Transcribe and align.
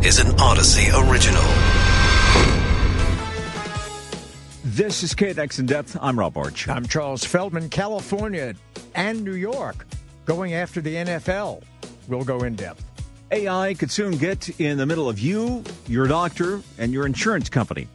This 0.00 0.20
is 0.20 0.26
an 0.30 0.36
Audacy 0.36 1.10
original. 1.10 1.42
This 4.64 5.02
is 5.02 5.12
KNX 5.12 5.58
in 5.58 5.66
depth. 5.66 5.96
I'm 6.00 6.16
Rob 6.16 6.36
Arch. 6.36 6.68
I'm 6.68 6.86
Charles 6.86 7.24
Feldman. 7.24 7.68
California 7.68 8.54
and 8.94 9.24
New 9.24 9.34
York 9.34 9.86
going 10.24 10.54
after 10.54 10.80
the 10.80 10.94
NFL. 10.94 11.62
We'll 12.06 12.22
go 12.22 12.44
in 12.44 12.54
depth. 12.54 12.84
AI 13.32 13.74
could 13.74 13.90
soon 13.90 14.16
get 14.16 14.60
in 14.60 14.78
the 14.78 14.86
middle 14.86 15.08
of 15.08 15.18
you, 15.18 15.64
your 15.88 16.06
doctor, 16.06 16.62
and 16.78 16.92
your 16.92 17.04
insurance 17.04 17.48
company. 17.48 17.88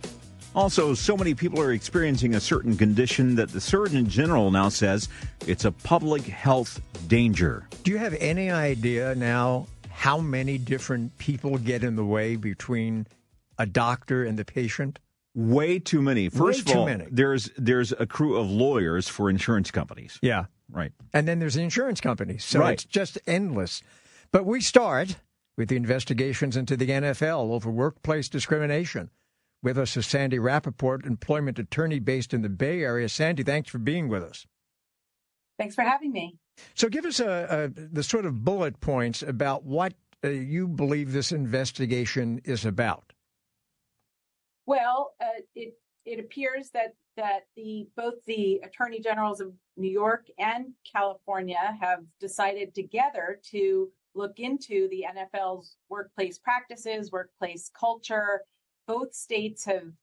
Also, 0.55 0.93
so 0.93 1.15
many 1.15 1.33
people 1.33 1.59
are 1.61 1.71
experiencing 1.71 2.35
a 2.35 2.39
certain 2.39 2.75
condition 2.75 3.35
that 3.35 3.49
the 3.49 3.61
Surgeon 3.61 4.07
General 4.07 4.51
now 4.51 4.70
says 4.70 5.07
it's 5.47 5.65
a 5.65 5.71
public 5.71 6.23
health 6.23 6.81
danger. 7.07 7.65
Do 7.83 7.91
you 7.91 7.97
have 7.97 8.13
any 8.20 8.51
idea 8.51 9.15
now 9.15 9.67
how 10.04 10.20
many 10.20 10.57
different 10.57 11.17
people 11.17 11.57
get 11.57 11.81
in 11.81 11.95
the 11.95 12.03
way 12.03 12.35
between 12.35 13.07
a 13.57 13.66
doctor 13.66 14.26
and 14.26 14.38
the 14.38 14.43
patient? 14.43 14.99
Way 15.34 15.79
too 15.79 16.02
many. 16.02 16.27
First 16.27 16.67
Way 16.67 16.73
of 16.73 16.79
all, 16.79 16.85
many. 16.85 17.05
there's 17.09 17.49
there's 17.57 17.93
a 17.93 18.05
crew 18.05 18.35
of 18.38 18.49
lawyers 18.52 19.07
for 19.07 19.29
insurance 19.29 19.71
companies. 19.71 20.20
Yeah. 20.21 20.48
Right. 20.70 20.91
And 21.13 21.26
then 21.26 21.39
there's 21.39 21.53
the 21.53 21.62
insurance 21.62 22.02
companies. 22.02 22.43
So 22.43 22.59
Right. 22.59 22.73
it's 22.73 22.84
just 22.84 23.17
endless. 23.26 23.81
But 24.34 24.45
we 24.45 24.59
start 24.59 25.16
with 25.57 25.70
the 25.70 25.77
investigations 25.77 26.57
into 26.57 26.76
the 26.76 26.88
NFL 26.88 27.54
over 27.54 27.71
workplace 27.71 28.27
discrimination. 28.27 29.09
With 29.62 29.77
us 29.77 29.95
is 29.95 30.05
Sandy 30.05 30.38
Rappaport, 30.38 31.05
employment 31.05 31.59
attorney 31.59 31.99
based 31.99 32.34
in 32.34 32.41
the 32.41 32.49
Bay 32.49 32.84
Area. 32.84 33.07
Sandy, 33.07 33.43
thanks 33.43 33.70
for 33.70 33.77
being 33.77 34.09
with 34.09 34.23
us. 34.23 34.45
Thanks 35.63 35.76
for 35.76 35.84
having 35.84 36.12
me. 36.12 36.35
So 36.73 36.90
give 36.90 37.05
us 37.05 37.22
a, 37.22 37.71
a, 37.77 37.81
the 37.81 38.04
sort 38.04 38.26
of 38.26 38.44
bullet 38.44 38.81
points 38.81 39.23
about 39.23 39.63
what 39.63 39.94
uh, 40.21 40.27
you 40.27 40.67
believe 40.67 41.13
this 41.13 41.31
investigation 41.31 42.41
is 42.44 42.66
about. 42.66 43.13
Well, 44.65 45.13
uh, 45.21 45.40
it 45.55 45.77
it 46.04 46.20
appears 46.20 46.70
that 46.71 46.96
that 47.15 47.48
the 47.55 47.87
both 47.96 48.15
the 48.27 48.60
attorney 48.62 48.99
generals 48.99 49.40
of 49.40 49.54
New 49.77 49.90
York 49.90 50.27
and 50.37 50.74
California 50.93 51.77
have 51.80 51.99
decided 52.20 52.76
together 52.76 53.40
to 53.52 53.90
look 54.15 54.40
into 54.40 54.90
the 54.90 55.05
NFL's 55.15 55.77
workplace 55.87 56.40
practices, 56.40 57.09
workplace 57.09 57.71
culture. 57.74 58.41
Both 58.85 59.15
states 59.15 59.63
have 59.63 59.93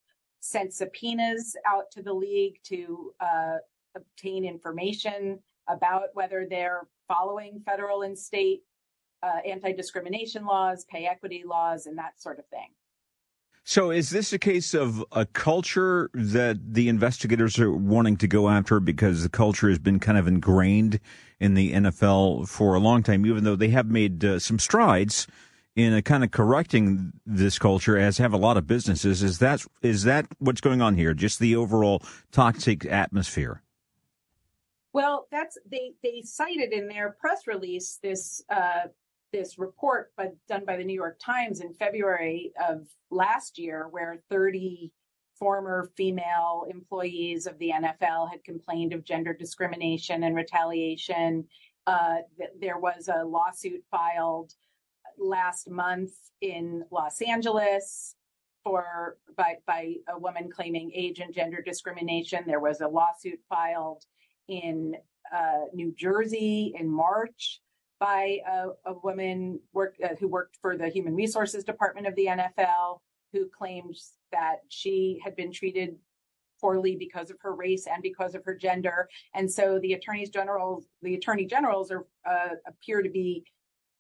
sent 0.41 0.73
subpoenas 0.73 1.55
out 1.69 1.91
to 1.91 2.03
the 2.03 2.15
league 2.15 2.61
to 2.65 3.12
uh, 3.21 3.56
obtain 3.95 4.47
information 4.47 5.39
about 5.71 6.09
whether 6.15 6.47
they're 6.49 6.87
following 7.09 7.63
federal 7.65 8.03
and 8.03 8.19
state 8.19 8.63
uh, 9.23 9.41
anti-discrimination 9.47 10.45
laws, 10.45 10.85
pay 10.91 11.07
equity 11.07 11.45
laws, 11.47 11.87
and 11.87 11.99
that 11.99 12.21
sort 12.21 12.39
of 12.39 12.47
thing. 12.47 12.69
So, 13.65 13.91
is 13.91 14.11
this 14.11 14.33
a 14.33 14.39
case 14.39 14.73
of 14.73 15.05
a 15.12 15.27
culture 15.27 16.11
that 16.15 16.59
the 16.75 16.89
investigators 16.89 17.59
are 17.59 17.71
wanting 17.71 18.17
to 18.17 18.27
go 18.27 18.49
after 18.49 18.81
because 18.81 19.23
the 19.23 19.29
culture 19.29 19.69
has 19.69 19.79
been 19.79 20.01
kind 20.01 20.17
of 20.17 20.27
ingrained 20.27 20.99
in 21.39 21.55
the 21.55 21.73
NFL 21.73 22.49
for 22.49 22.75
a 22.75 22.81
long 22.81 23.03
time, 23.03 23.27
even 23.27 23.45
though 23.45 23.57
they 23.57 23.69
have 23.69 23.87
made 23.87 24.25
uh, 24.25 24.39
some 24.39 24.59
strides 24.59 25.27
in 25.77 25.93
a 25.93 26.03
kind 26.03 26.25
of 26.25 26.31
correcting 26.31 27.12
this 27.27 27.59
culture, 27.59 27.99
as 27.99 28.19
have 28.19 28.33
a 28.33 28.39
lot 28.39 28.57
of 28.57 28.67
businesses? 28.67 29.23
Is 29.23 29.39
that 29.39 29.65
is 29.83 30.05
that 30.05 30.27
what's 30.39 30.61
going 30.61 30.81
on 30.81 30.97
here? 30.97 31.12
Just 31.12 31.39
the 31.39 31.55
overall 31.55 32.03
toxic 32.33 32.87
atmosphere? 32.87 33.62
Well, 34.93 35.27
that's 35.31 35.57
they 35.71 35.93
they 36.03 36.23
cited 36.23 36.73
in 36.73 36.89
their 36.89 37.17
press 37.21 37.47
release 37.47 37.99
this 38.03 38.43
uh, 38.51 38.89
this 39.33 39.59
report, 39.59 40.13
but 40.17 40.35
done 40.49 40.65
by 40.65 40.77
the 40.77 40.85
New 40.85 40.95
York 40.95 41.19
Times 41.25 41.61
in 41.61 41.73
February 41.75 42.53
of 42.69 42.89
last 43.11 43.59
year, 43.59 43.87
where 43.91 44.23
30 44.31 44.93
former 45.39 45.91
female 45.97 46.67
employees 46.69 47.47
of 47.47 47.59
the 47.59 47.71
NFL 47.71 48.31
had 48.31 48.45
complained 48.45 48.93
of 48.93 49.05
gender 49.05 49.33
discrimination 49.33 50.25
and 50.25 50.37
retaliation. 50.37 51.47
Uh, 51.87 52.17
th- 52.37 52.50
there 52.61 52.79
was 52.79 53.09
a 53.09 53.25
lawsuit 53.25 53.83
filed 53.91 54.53
last 55.19 55.71
month 55.71 56.12
in 56.41 56.84
Los 56.91 57.23
Angeles 57.23 58.17
for 58.62 59.17
by 59.37 59.55
by 59.67 59.95
a 60.09 60.19
woman 60.19 60.50
claiming 60.50 60.93
age 60.95 61.21
and 61.21 61.33
gender 61.33 61.62
discrimination. 61.62 62.45
There 62.47 62.61
was 62.61 62.81
a 62.81 62.89
lawsuit 62.89 63.41
filed 63.49 64.05
in 64.49 64.97
uh, 65.34 65.67
New 65.73 65.95
Jersey 65.97 66.75
in 66.78 66.89
March 66.89 67.61
by 67.99 68.39
a, 68.49 68.69
a 68.87 68.95
woman 69.03 69.61
work, 69.73 69.95
uh, 70.03 70.15
who 70.19 70.27
worked 70.27 70.56
for 70.61 70.77
the 70.77 70.89
Human 70.89 71.15
Resources 71.15 71.65
Department 71.65 72.06
of 72.06 72.15
the 72.17 72.27
NFL, 72.27 73.00
who 73.33 73.47
claims 73.49 74.12
that 74.33 74.61
she 74.69 75.21
had 75.23 75.37
been 75.37 75.53
treated 75.53 75.97
poorly 76.61 76.97
because 76.97 77.31
of 77.31 77.37
her 77.41 77.55
race 77.55 77.87
and 77.87 78.03
because 78.03 78.34
of 78.34 78.45
her 78.45 78.55
gender. 78.55 79.09
And 79.34 79.50
so 79.50 79.79
the 79.79 79.95
attorneys 79.95 80.31
general, 80.31 80.84
the 81.03 81.15
attorney 81.15 81.47
generals, 81.47 81.91
are 81.91 82.06
uh, 82.29 82.55
appear 82.67 83.03
to 83.03 83.09
be 83.09 83.45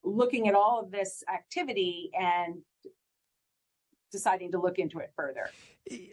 looking 0.02 0.48
at 0.48 0.54
all 0.54 0.80
of 0.80 0.90
this 0.90 1.22
activity 1.32 2.10
and 2.18 2.56
deciding 4.10 4.52
to 4.52 4.60
look 4.60 4.78
into 4.78 4.98
it 4.98 5.12
further. 5.16 5.50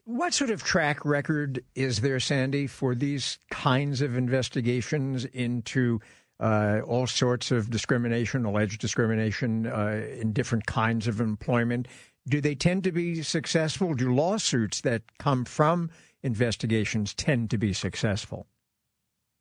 What 0.05 0.33
sort 0.33 0.49
of 0.49 0.63
track 0.63 1.03
record 1.05 1.63
is 1.75 2.01
there, 2.01 2.19
Sandy, 2.19 2.67
for 2.67 2.95
these 2.95 3.39
kinds 3.51 4.01
of 4.01 4.15
investigations 4.15 5.25
into 5.25 5.99
uh, 6.39 6.81
all 6.85 7.07
sorts 7.07 7.51
of 7.51 7.69
discrimination, 7.69 8.45
alleged 8.45 8.79
discrimination 8.79 9.67
uh, 9.67 10.05
in 10.19 10.33
different 10.33 10.65
kinds 10.65 11.07
of 11.07 11.19
employment? 11.19 11.87
Do 12.27 12.41
they 12.41 12.55
tend 12.55 12.83
to 12.83 12.91
be 12.91 13.23
successful? 13.23 13.93
Do 13.93 14.13
lawsuits 14.13 14.81
that 14.81 15.03
come 15.17 15.45
from 15.45 15.89
investigations 16.23 17.13
tend 17.13 17.49
to 17.51 17.57
be 17.57 17.73
successful? 17.73 18.47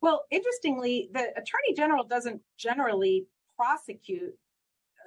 Well, 0.01 0.25
interestingly, 0.31 1.09
the 1.11 1.31
attorney 1.31 1.73
general 1.75 2.03
doesn't 2.03 2.41
generally 2.57 3.25
prosecute 3.55 4.37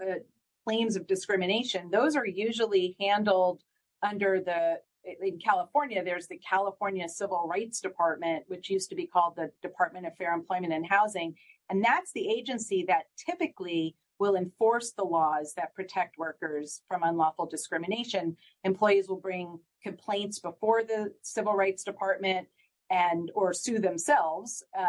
uh, 0.01 0.17
claims 0.65 0.97
of 0.97 1.07
discrimination. 1.07 1.91
Those 1.91 2.17
are 2.17 2.27
usually 2.27 2.97
handled 3.01 3.63
under 4.03 4.41
the 4.41 4.79
in 5.05 5.39
California, 5.39 6.05
there's 6.05 6.27
the 6.27 6.39
California 6.39 7.09
Civil 7.09 7.47
Rights 7.49 7.81
Department, 7.81 8.45
which 8.49 8.69
used 8.69 8.91
to 8.91 8.95
be 8.95 9.07
called 9.07 9.37
the 9.37 9.51
Department 9.63 10.07
of 10.07 10.17
Fair 10.17 10.35
Employment 10.35 10.73
and 10.73 10.87
Housing. 10.87 11.35
And 11.71 11.83
that's 11.85 12.13
the 12.13 12.29
agency 12.29 12.85
that 12.89 13.05
typically 13.17 13.97
will 14.19 14.37
enforce 14.37 14.93
the 14.93 15.05
laws 15.05 15.55
that 15.57 15.75
protect 15.75 16.19
workers 16.19 16.83
from 16.87 17.03
unlawful 17.03 17.47
discrimination. 17.47 18.37
Employees 18.65 19.09
will 19.09 19.21
bring 19.21 19.59
complaints 19.83 20.39
before 20.39 20.83
the 20.83 21.15
Civil 21.23 21.55
Rights 21.55 21.83
Department 21.83 22.47
and 22.91 23.31
or 23.35 23.55
sue 23.55 23.79
themselves 23.79 24.63
uh, 24.79 24.87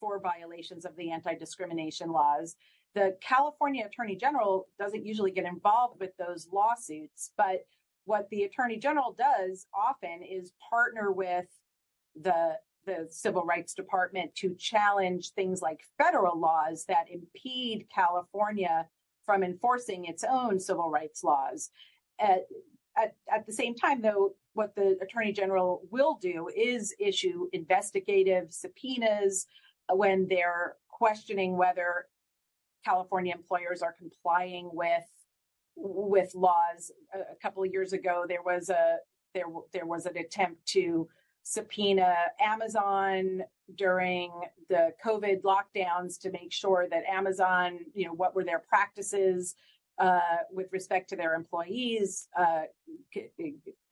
for 0.00 0.18
violations 0.18 0.84
of 0.84 0.96
the 0.96 1.12
anti-discrimination 1.12 2.10
laws. 2.10 2.56
The 2.96 3.14
California 3.20 3.84
Attorney 3.84 4.16
General 4.16 4.68
doesn't 4.78 5.04
usually 5.04 5.30
get 5.30 5.44
involved 5.44 6.00
with 6.00 6.16
those 6.16 6.48
lawsuits, 6.50 7.30
but 7.36 7.66
what 8.06 8.26
the 8.30 8.44
Attorney 8.44 8.78
General 8.78 9.14
does 9.16 9.66
often 9.74 10.22
is 10.22 10.54
partner 10.70 11.12
with 11.12 11.44
the 12.20 12.54
the 12.86 13.06
Civil 13.10 13.42
Rights 13.42 13.74
Department 13.74 14.34
to 14.36 14.54
challenge 14.54 15.32
things 15.32 15.60
like 15.60 15.80
federal 15.98 16.38
laws 16.38 16.86
that 16.86 17.10
impede 17.10 17.86
California 17.94 18.88
from 19.26 19.42
enforcing 19.42 20.06
its 20.06 20.24
own 20.24 20.58
civil 20.58 20.88
rights 20.88 21.22
laws. 21.24 21.70
At, 22.18 22.46
at, 22.96 23.16
at 23.30 23.44
the 23.44 23.52
same 23.52 23.74
time, 23.74 24.00
though, 24.00 24.36
what 24.54 24.74
the 24.76 24.96
Attorney 25.02 25.32
General 25.32 25.82
will 25.90 26.16
do 26.22 26.48
is 26.56 26.94
issue 26.98 27.48
investigative 27.52 28.52
subpoenas 28.52 29.48
when 29.92 30.28
they're 30.28 30.76
questioning 30.88 31.56
whether 31.56 32.06
California 32.86 33.34
employers 33.34 33.82
are 33.82 33.92
complying 33.92 34.70
with 34.72 35.04
with 35.76 36.34
laws. 36.34 36.92
A, 37.12 37.36
couple 37.42 37.62
of 37.62 37.70
years 37.72 37.92
ago, 37.92 38.24
there 38.28 38.42
was 38.42 38.70
a 38.70 38.98
there 39.34 39.46
there 39.72 39.86
was 39.86 40.06
an 40.06 40.16
attempt 40.16 40.64
to 40.66 41.08
subpoena 41.42 42.14
Amazon 42.40 43.42
during 43.76 44.30
the 44.68 44.92
COVID 45.04 45.42
lockdowns 45.42 46.18
to 46.20 46.30
make 46.30 46.52
sure 46.52 46.86
that 46.90 47.04
Amazon, 47.04 47.80
you 47.94 48.06
know, 48.06 48.12
what 48.12 48.34
were 48.34 48.44
their 48.44 48.60
practices 48.60 49.54
uh, 49.98 50.20
with 50.50 50.68
respect 50.72 51.08
to 51.10 51.16
their 51.16 51.34
employees 51.34 52.28
uh, 52.38 52.62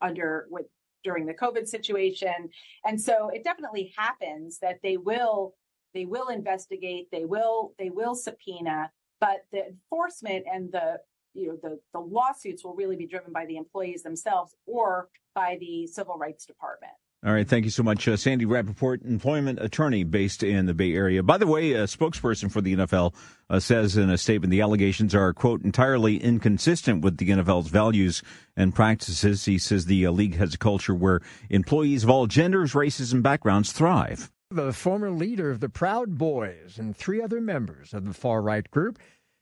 under 0.01 0.47
with 0.49 0.67
during 1.03 1.25
the 1.25 1.33
COVID 1.33 1.67
situation. 1.67 2.49
And 2.83 2.99
so 2.99 3.29
it 3.29 3.43
definitely 3.43 3.93
happens 3.95 4.59
that 4.59 4.79
they 4.81 4.97
will 4.97 5.53
they 5.95 6.05
will 6.05 6.27
investigate, 6.27 7.09
they 7.11 7.25
will 7.25 7.73
they 7.79 7.89
will 7.89 8.13
subpoena, 8.13 8.91
but 9.19 9.45
the 9.51 9.65
enforcement 9.65 10.45
and 10.51 10.71
the 10.71 10.99
you 11.33 11.47
know 11.47 11.57
the 11.63 11.79
the 11.93 11.99
lawsuits 11.99 12.63
will 12.63 12.75
really 12.75 12.95
be 12.95 13.07
driven 13.07 13.33
by 13.33 13.45
the 13.45 13.57
employees 13.57 14.03
themselves 14.03 14.53
or 14.67 15.09
by 15.33 15.57
the 15.59 15.87
civil 15.87 16.17
rights 16.17 16.45
department. 16.45 16.93
All 17.25 17.33
right, 17.33 17.47
thank 17.47 17.65
you 17.65 17.71
so 17.71 17.81
much, 17.81 18.07
uh, 18.07 18.17
Sandy 18.17 18.45
Rappaport, 18.45 19.03
employment 19.03 19.57
attorney 19.59 20.03
based 20.03 20.43
in 20.43 20.67
the 20.67 20.75
Bay 20.75 20.93
Area. 20.93 21.23
By 21.23 21.39
the 21.39 21.47
way, 21.47 21.71
a 21.71 21.85
spokesperson 21.85 22.51
for 22.51 22.61
the 22.61 22.75
NFL 22.75 23.15
uh, 23.49 23.59
says 23.59 23.97
in 23.97 24.11
a 24.11 24.17
statement 24.17 24.51
the 24.51 24.61
allegations 24.61 25.15
are, 25.15 25.33
quote, 25.33 25.63
entirely 25.63 26.17
inconsistent 26.17 27.01
with 27.03 27.17
the 27.17 27.27
NFL's 27.29 27.69
values 27.69 28.21
and 28.55 28.75
practices. 28.75 29.45
He 29.45 29.57
says 29.57 29.85
the 29.85 30.05
uh, 30.05 30.11
league 30.11 30.35
has 30.35 30.53
a 30.53 30.59
culture 30.59 30.93
where 30.93 31.21
employees 31.49 32.03
of 32.03 32.11
all 32.11 32.27
genders, 32.27 32.75
races, 32.75 33.11
and 33.11 33.23
backgrounds 33.23 33.71
thrive. 33.71 34.29
The 34.55 34.71
former 34.71 35.11
leader 35.11 35.51
of 35.51 35.59
the 35.59 35.67
Proud 35.67 36.17
Boys 36.17 36.79
and 36.79 36.95
three 36.95 37.21
other 37.21 37.41
members 37.41 37.93
of 37.93 38.05
the 38.05 38.13
far 38.13 38.41
right 38.41 38.71
group 38.71 38.99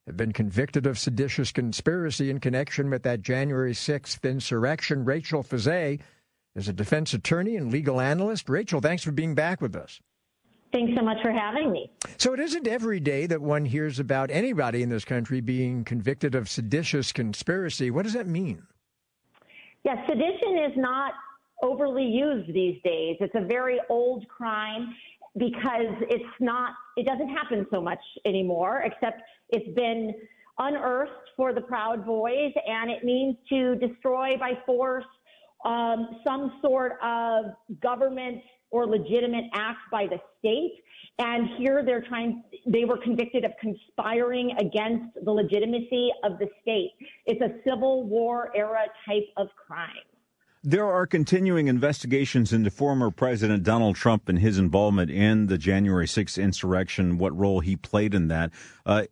have 0.08 0.18
been 0.18 0.34
convicted 0.34 0.88
of 0.88 0.98
seditious 0.98 1.52
conspiracy 1.52 2.32
in 2.32 2.40
connection 2.40 2.90
with 2.90 3.04
that 3.04 3.22
January 3.22 3.74
6th 3.74 4.28
insurrection. 4.28 5.06
Rachel 5.06 5.44
Fiset 5.44 6.00
is 6.56 6.68
a 6.68 6.74
defense 6.74 7.14
attorney 7.14 7.58
and 7.58 7.72
legal 7.72 8.02
analyst. 8.02 8.50
Rachel, 8.50 8.82
thanks 8.82 9.04
for 9.04 9.12
being 9.12 9.36
back 9.36 9.62
with 9.62 9.76
us. 9.76 10.02
Thanks 10.72 10.94
so 10.98 11.04
much 11.04 11.22
for 11.22 11.32
having 11.32 11.72
me. 11.72 11.92
So, 12.18 12.34
it 12.34 12.40
isn't 12.40 12.68
every 12.68 13.00
day 13.00 13.28
that 13.28 13.40
one 13.40 13.66
hears 13.66 14.00
about 14.00 14.32
anybody 14.32 14.82
in 14.82 14.90
this 14.90 15.06
country 15.06 15.42
being 15.42 15.84
convicted 15.84 16.34
of 16.34 16.50
seditious 16.50 17.12
conspiracy. 17.12 17.92
What 17.92 18.02
does 18.02 18.14
that 18.14 18.26
mean? 18.26 18.64
Yes, 19.84 19.96
yeah, 19.96 20.08
sedition 20.08 20.58
is 20.58 20.76
not 20.76 21.14
overly 21.64 22.06
used 22.06 22.54
these 22.54 22.80
days. 22.84 23.18
It's 23.20 23.34
a 23.36 23.46
very 23.46 23.80
old 23.90 24.28
crime 24.28 24.94
because 25.38 25.96
it's 26.02 26.36
not, 26.40 26.74
it 26.96 27.06
doesn't 27.08 27.30
happen 27.30 27.66
so 27.72 27.82
much 27.82 28.04
anymore, 28.26 28.84
except 28.86 29.22
it's 29.50 29.74
been 29.76 30.14
unearthed 30.60 31.12
for 31.36 31.54
the 31.54 31.62
Proud 31.62 32.06
Boys, 32.06 32.54
and 32.68 32.92
it 32.92 33.04
means 33.04 33.36
to 33.50 33.76
destroy 33.76 34.38
by 34.38 34.52
force 34.66 35.06
um, 35.66 36.20
some 36.24 36.60
sort 36.62 36.94
of 37.02 37.46
government 37.82 38.44
or 38.70 38.86
legitimate 38.86 39.46
act 39.54 39.80
by 39.92 40.06
the 40.06 40.20
state. 40.40 40.74
And 41.20 41.48
here 41.58 41.84
they're 41.86 42.02
trying, 42.02 42.44
they 42.68 42.86
were 42.86 42.98
convicted 42.98 43.46
of 43.46 43.52
conspiring 43.60 44.56
against 44.60 45.16
the 45.24 45.32
legitimacy 45.32 46.12
of 46.24 46.38
the 46.40 46.48
state. 46.62 46.92
It's 47.26 47.42
a 47.42 47.52
Civil 47.68 48.04
War 48.04 48.52
era 48.56 48.86
type 49.08 49.28
of 49.38 49.48
crime. 49.68 49.90
There 50.66 50.88
are 50.88 51.06
continuing 51.06 51.68
investigations 51.68 52.54
into 52.54 52.72
former 52.72 53.12
President 53.12 53.64
Donald 53.64 53.98
Trump 53.98 54.30
and 54.30 54.40
his 54.40 54.58
involvement 54.58 55.12
in 55.12 55.48
the 55.48 55.58
January 55.58 56.06
6th 56.06 56.42
insurrection, 56.42 57.18
what 57.18 57.38
role 57.38 57.60
he 57.60 57.76
played 57.76 58.14
in 58.14 58.30
that. 58.30 58.52
Uh, 58.86 59.04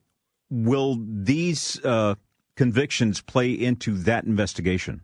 will 0.49 0.97
these 1.05 1.83
uh, 1.83 2.15
convictions 2.55 3.19
play 3.19 3.51
into 3.51 3.97
that 3.97 4.23
investigation? 4.23 5.01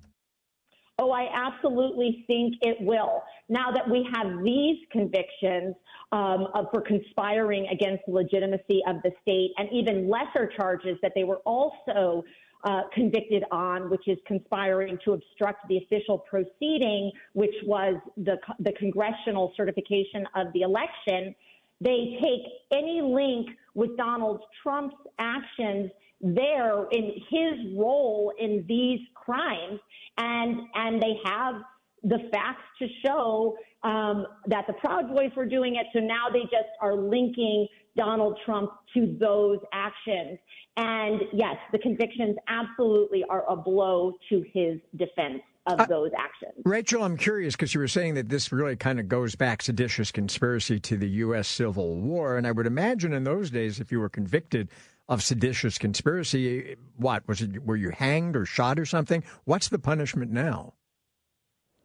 Oh, 0.97 1.11
I 1.11 1.27
absolutely 1.33 2.23
think 2.27 2.55
it 2.61 2.77
will. 2.79 3.23
Now 3.49 3.69
that 3.71 3.89
we 3.89 4.07
have 4.15 4.41
these 4.41 4.77
convictions 4.89 5.75
um, 6.13 6.47
for 6.71 6.81
conspiring 6.81 7.67
against 7.67 8.03
the 8.07 8.13
legitimacy 8.13 8.81
of 8.87 8.95
the 9.03 9.11
state 9.21 9.51
and 9.57 9.67
even 9.73 10.09
lesser 10.09 10.49
charges 10.57 10.97
that 11.01 11.11
they 11.13 11.25
were 11.25 11.41
also 11.45 12.23
uh, 12.63 12.81
convicted 12.93 13.43
on, 13.51 13.89
which 13.89 14.07
is 14.07 14.17
conspiring 14.25 14.97
to 15.05 15.13
obstruct 15.13 15.67
the 15.67 15.77
official 15.77 16.19
proceeding, 16.19 17.11
which 17.33 17.53
was 17.65 17.95
the, 18.17 18.37
the 18.59 18.71
congressional 18.73 19.53
certification 19.55 20.25
of 20.35 20.47
the 20.53 20.61
election, 20.61 21.35
they 21.79 22.17
take 22.21 22.41
any 22.73 23.01
link 23.01 23.49
with 23.75 23.95
Donald 23.97 24.41
Trump's 24.63 24.95
actions 25.19 25.91
there 26.19 26.87
in 26.91 27.11
his 27.29 27.77
role 27.77 28.33
in 28.39 28.65
these 28.67 28.99
crimes 29.13 29.79
and 30.17 30.61
and 30.73 31.01
they 31.01 31.13
have 31.25 31.61
the 32.03 32.17
facts 32.31 32.63
to 32.79 32.87
show 33.05 33.55
um, 33.83 34.25
that 34.47 34.65
the 34.67 34.73
Proud 34.73 35.13
Boys 35.13 35.31
were 35.35 35.45
doing 35.45 35.75
it. 35.75 35.87
So 35.93 35.99
now 35.99 36.27
they 36.31 36.41
just 36.43 36.69
are 36.81 36.95
linking 36.95 37.67
Donald 37.95 38.39
Trump 38.45 38.71
to 38.93 39.17
those 39.19 39.59
actions. 39.73 40.39
And 40.77 41.21
yes, 41.33 41.55
the 41.71 41.79
convictions 41.79 42.37
absolutely 42.47 43.23
are 43.29 43.43
a 43.49 43.55
blow 43.55 44.13
to 44.29 44.45
his 44.53 44.79
defense 44.95 45.41
of 45.65 45.79
uh, 45.81 45.85
those 45.87 46.11
actions. 46.17 46.53
Rachel, 46.63 47.03
I'm 47.03 47.17
curious 47.17 47.55
because 47.55 47.73
you 47.73 47.79
were 47.79 47.87
saying 47.87 48.13
that 48.13 48.29
this 48.29 48.51
really 48.51 48.75
kind 48.75 48.99
of 48.99 49.09
goes 49.09 49.35
back 49.35 49.61
seditious 49.61 50.11
conspiracy 50.11 50.79
to 50.81 50.95
the 50.95 51.09
U.S. 51.09 51.47
Civil 51.47 51.95
War. 51.95 52.37
And 52.37 52.47
I 52.47 52.51
would 52.51 52.67
imagine 52.67 53.11
in 53.11 53.23
those 53.23 53.49
days, 53.49 53.79
if 53.79 53.91
you 53.91 53.99
were 53.99 54.09
convicted 54.09 54.69
of 55.09 55.23
seditious 55.23 55.77
conspiracy. 55.77 56.75
What 56.97 57.27
was 57.27 57.41
it? 57.41 57.65
Were 57.65 57.75
you 57.75 57.91
hanged 57.91 58.35
or 58.35 58.45
shot 58.45 58.79
or 58.79 58.85
something? 58.85 59.23
What's 59.45 59.69
the 59.69 59.79
punishment 59.79 60.31
now? 60.31 60.73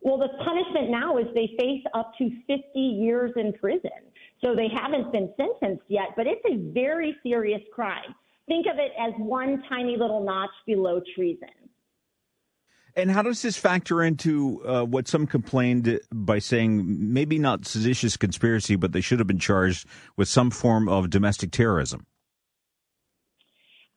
Well, 0.01 0.19
the 0.19 0.29
punishment 0.45 0.91
now 0.91 1.19
is 1.19 1.27
they 1.35 1.55
face 1.59 1.85
up 1.95 2.13
to 2.19 2.29
50 2.49 2.63
years 2.79 3.31
in 3.37 3.53
prison. 3.53 3.91
So 4.45 4.57
they 4.57 4.67
haven't 4.69 5.13
been 5.13 5.33
sentenced 5.37 5.85
yet, 5.87 6.09
but 6.17 6.27
it's 6.27 6.43
a 6.51 6.57
very 6.73 7.17
serious 7.23 7.63
crime. 7.73 8.15
Think 8.53 8.67
of 8.67 8.79
it 8.79 8.93
as 9.01 9.15
one 9.17 9.63
tiny 9.67 9.97
little 9.97 10.23
notch 10.23 10.51
below 10.67 11.01
treason. 11.15 11.49
And 12.95 13.11
how 13.11 13.23
does 13.23 13.41
this 13.41 13.57
factor 13.57 14.03
into 14.03 14.63
uh, 14.67 14.85
what 14.85 15.09
some 15.09 15.27
complained 15.27 15.99
by 16.13 16.39
saying 16.39 16.85
maybe 17.15 17.39
not 17.39 17.65
seditious 17.65 18.19
conspiracy, 18.19 18.77
but 18.77 18.93
they 18.93 19.01
should 19.01 19.21
have 19.21 19.27
been 19.27 19.39
charged 19.39 19.89
with 20.19 20.29
some 20.29 20.51
form 20.51 20.87
of 20.87 21.09
domestic 21.09 21.51
terrorism? 21.51 22.05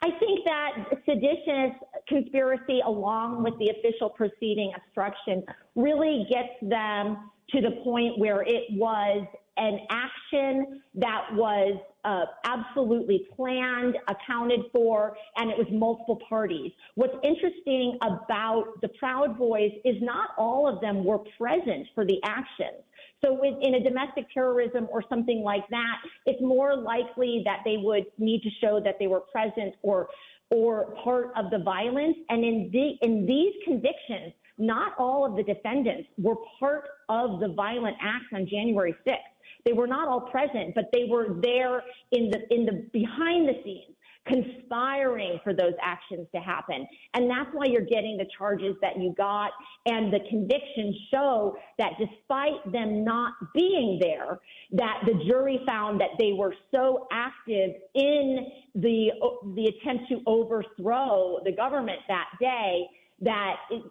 I 0.01 0.11
think 0.11 0.45
that 0.45 0.71
seditious 1.03 1.75
conspiracy, 2.07 2.79
along 2.85 3.43
with 3.43 3.55
the 3.59 3.73
official 3.77 4.09
proceeding 4.09 4.71
obstruction, 4.77 5.43
really 5.75 6.27
gets 6.31 6.53
them 6.61 7.29
to 7.49 7.59
the 7.59 7.71
point 7.83 8.17
where 8.19 8.41
it 8.43 8.63
was 8.71 9.27
an 9.57 9.79
action 9.89 10.81
that 10.95 11.27
was 11.33 11.77
uh, 12.03 12.25
absolutely 12.45 13.27
planned, 13.35 13.97
accounted 14.07 14.61
for, 14.73 15.15
and 15.37 15.49
it 15.49 15.57
was 15.57 15.67
multiple 15.71 16.19
parties. 16.27 16.71
What's 16.95 17.15
interesting 17.23 17.97
about 18.01 18.65
the 18.81 18.89
Proud 18.99 19.37
Boys 19.37 19.71
is 19.83 19.95
not 20.01 20.29
all 20.37 20.67
of 20.67 20.81
them 20.81 21.03
were 21.03 21.19
present 21.37 21.87
for 21.95 22.05
the 22.05 22.19
actions. 22.23 22.83
So 23.23 23.41
in 23.43 23.75
a 23.75 23.83
domestic 23.83 24.25
terrorism 24.33 24.87
or 24.91 25.03
something 25.09 25.41
like 25.41 25.67
that, 25.69 25.95
it's 26.25 26.41
more 26.41 26.75
likely 26.75 27.41
that 27.45 27.61
they 27.65 27.77
would 27.77 28.05
need 28.19 28.41
to 28.43 28.49
show 28.61 28.79
that 28.83 28.97
they 28.99 29.07
were 29.07 29.21
present 29.21 29.75
or 29.81 30.09
or 30.51 30.93
part 31.03 31.31
of 31.35 31.49
the 31.49 31.57
violence. 31.57 32.17
And 32.29 32.43
in 32.43 32.69
the 32.71 32.97
in 33.01 33.25
these 33.25 33.53
convictions, 33.63 34.33
not 34.57 34.93
all 34.99 35.25
of 35.25 35.35
the 35.35 35.43
defendants 35.43 36.07
were 36.17 36.35
part 36.59 36.85
of 37.09 37.39
the 37.39 37.49
violent 37.49 37.97
acts 38.01 38.27
on 38.33 38.47
January 38.47 38.95
6th. 39.05 39.17
They 39.65 39.73
were 39.73 39.87
not 39.87 40.07
all 40.07 40.21
present, 40.21 40.75
but 40.75 40.85
they 40.93 41.05
were 41.09 41.37
there 41.41 41.81
in 42.11 42.29
the 42.29 42.39
in 42.53 42.65
the 42.65 42.87
behind 42.91 43.49
the 43.49 43.55
scenes 43.63 43.95
conspiring 44.27 45.39
for 45.43 45.53
those 45.53 45.73
actions 45.81 46.27
to 46.33 46.41
happen. 46.41 46.87
And 47.13 47.29
that's 47.29 47.49
why 47.53 47.65
you're 47.65 47.85
getting 47.85 48.17
the 48.17 48.25
charges 48.37 48.75
that 48.81 48.99
you 48.99 49.13
got. 49.17 49.51
And 49.85 50.11
the 50.11 50.19
convictions 50.29 50.95
show 51.11 51.55
that 51.77 51.91
despite 51.99 52.71
them 52.71 53.03
not 53.03 53.33
being 53.53 53.99
there, 54.01 54.39
that 54.71 55.03
the 55.05 55.23
jury 55.27 55.61
found 55.65 56.01
that 56.01 56.09
they 56.17 56.33
were 56.33 56.55
so 56.73 57.07
active 57.11 57.71
in 57.93 58.47
the, 58.73 59.11
the 59.55 59.67
attempt 59.67 60.09
to 60.09 60.21
overthrow 60.25 61.39
the 61.45 61.51
government 61.51 61.99
that 62.07 62.29
day 62.39 62.85
that 63.21 63.55
it, 63.69 63.83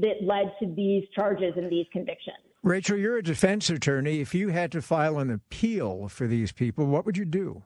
that 0.00 0.24
led 0.24 0.52
to 0.60 0.74
these 0.74 1.04
charges 1.14 1.52
and 1.56 1.70
these 1.70 1.86
convictions. 1.92 2.36
Rachel, 2.62 2.98
you're 2.98 3.16
a 3.16 3.22
defense 3.22 3.70
attorney. 3.70 4.20
If 4.20 4.34
you 4.34 4.48
had 4.48 4.70
to 4.72 4.82
file 4.82 5.18
an 5.18 5.30
appeal 5.30 6.08
for 6.08 6.26
these 6.26 6.52
people, 6.52 6.86
what 6.86 7.06
would 7.06 7.16
you 7.16 7.24
do? 7.24 7.62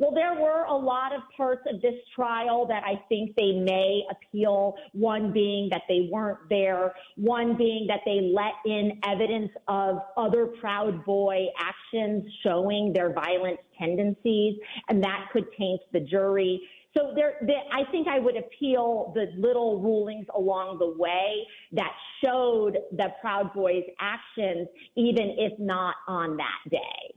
Well, 0.00 0.12
there 0.14 0.34
were 0.34 0.64
a 0.64 0.74
lot 0.74 1.14
of 1.14 1.20
parts 1.36 1.60
of 1.70 1.82
this 1.82 1.94
trial 2.16 2.66
that 2.68 2.82
I 2.84 3.02
think 3.10 3.36
they 3.36 3.52
may 3.52 4.02
appeal. 4.10 4.74
One 4.92 5.30
being 5.30 5.68
that 5.70 5.82
they 5.90 6.08
weren't 6.10 6.38
there. 6.48 6.94
One 7.16 7.54
being 7.54 7.86
that 7.88 8.00
they 8.06 8.32
let 8.34 8.54
in 8.64 8.98
evidence 9.04 9.50
of 9.68 9.98
other 10.16 10.46
Proud 10.46 11.04
Boy 11.04 11.48
actions 11.58 12.24
showing 12.42 12.94
their 12.94 13.12
violent 13.12 13.60
tendencies, 13.78 14.58
and 14.88 15.04
that 15.04 15.28
could 15.34 15.44
taint 15.58 15.82
the 15.92 16.00
jury. 16.00 16.62
So 16.96 17.12
there, 17.14 17.34
I 17.72 17.88
think 17.92 18.08
I 18.08 18.18
would 18.18 18.36
appeal 18.36 19.12
the 19.14 19.26
little 19.38 19.80
rulings 19.80 20.26
along 20.34 20.78
the 20.78 20.92
way 20.98 21.46
that 21.72 21.92
showed 22.22 22.78
the 22.90 23.08
Proud 23.20 23.52
Boys' 23.52 23.84
actions, 24.00 24.66
even 24.96 25.36
if 25.38 25.58
not 25.58 25.94
on 26.08 26.36
that 26.36 26.70
day. 26.70 27.14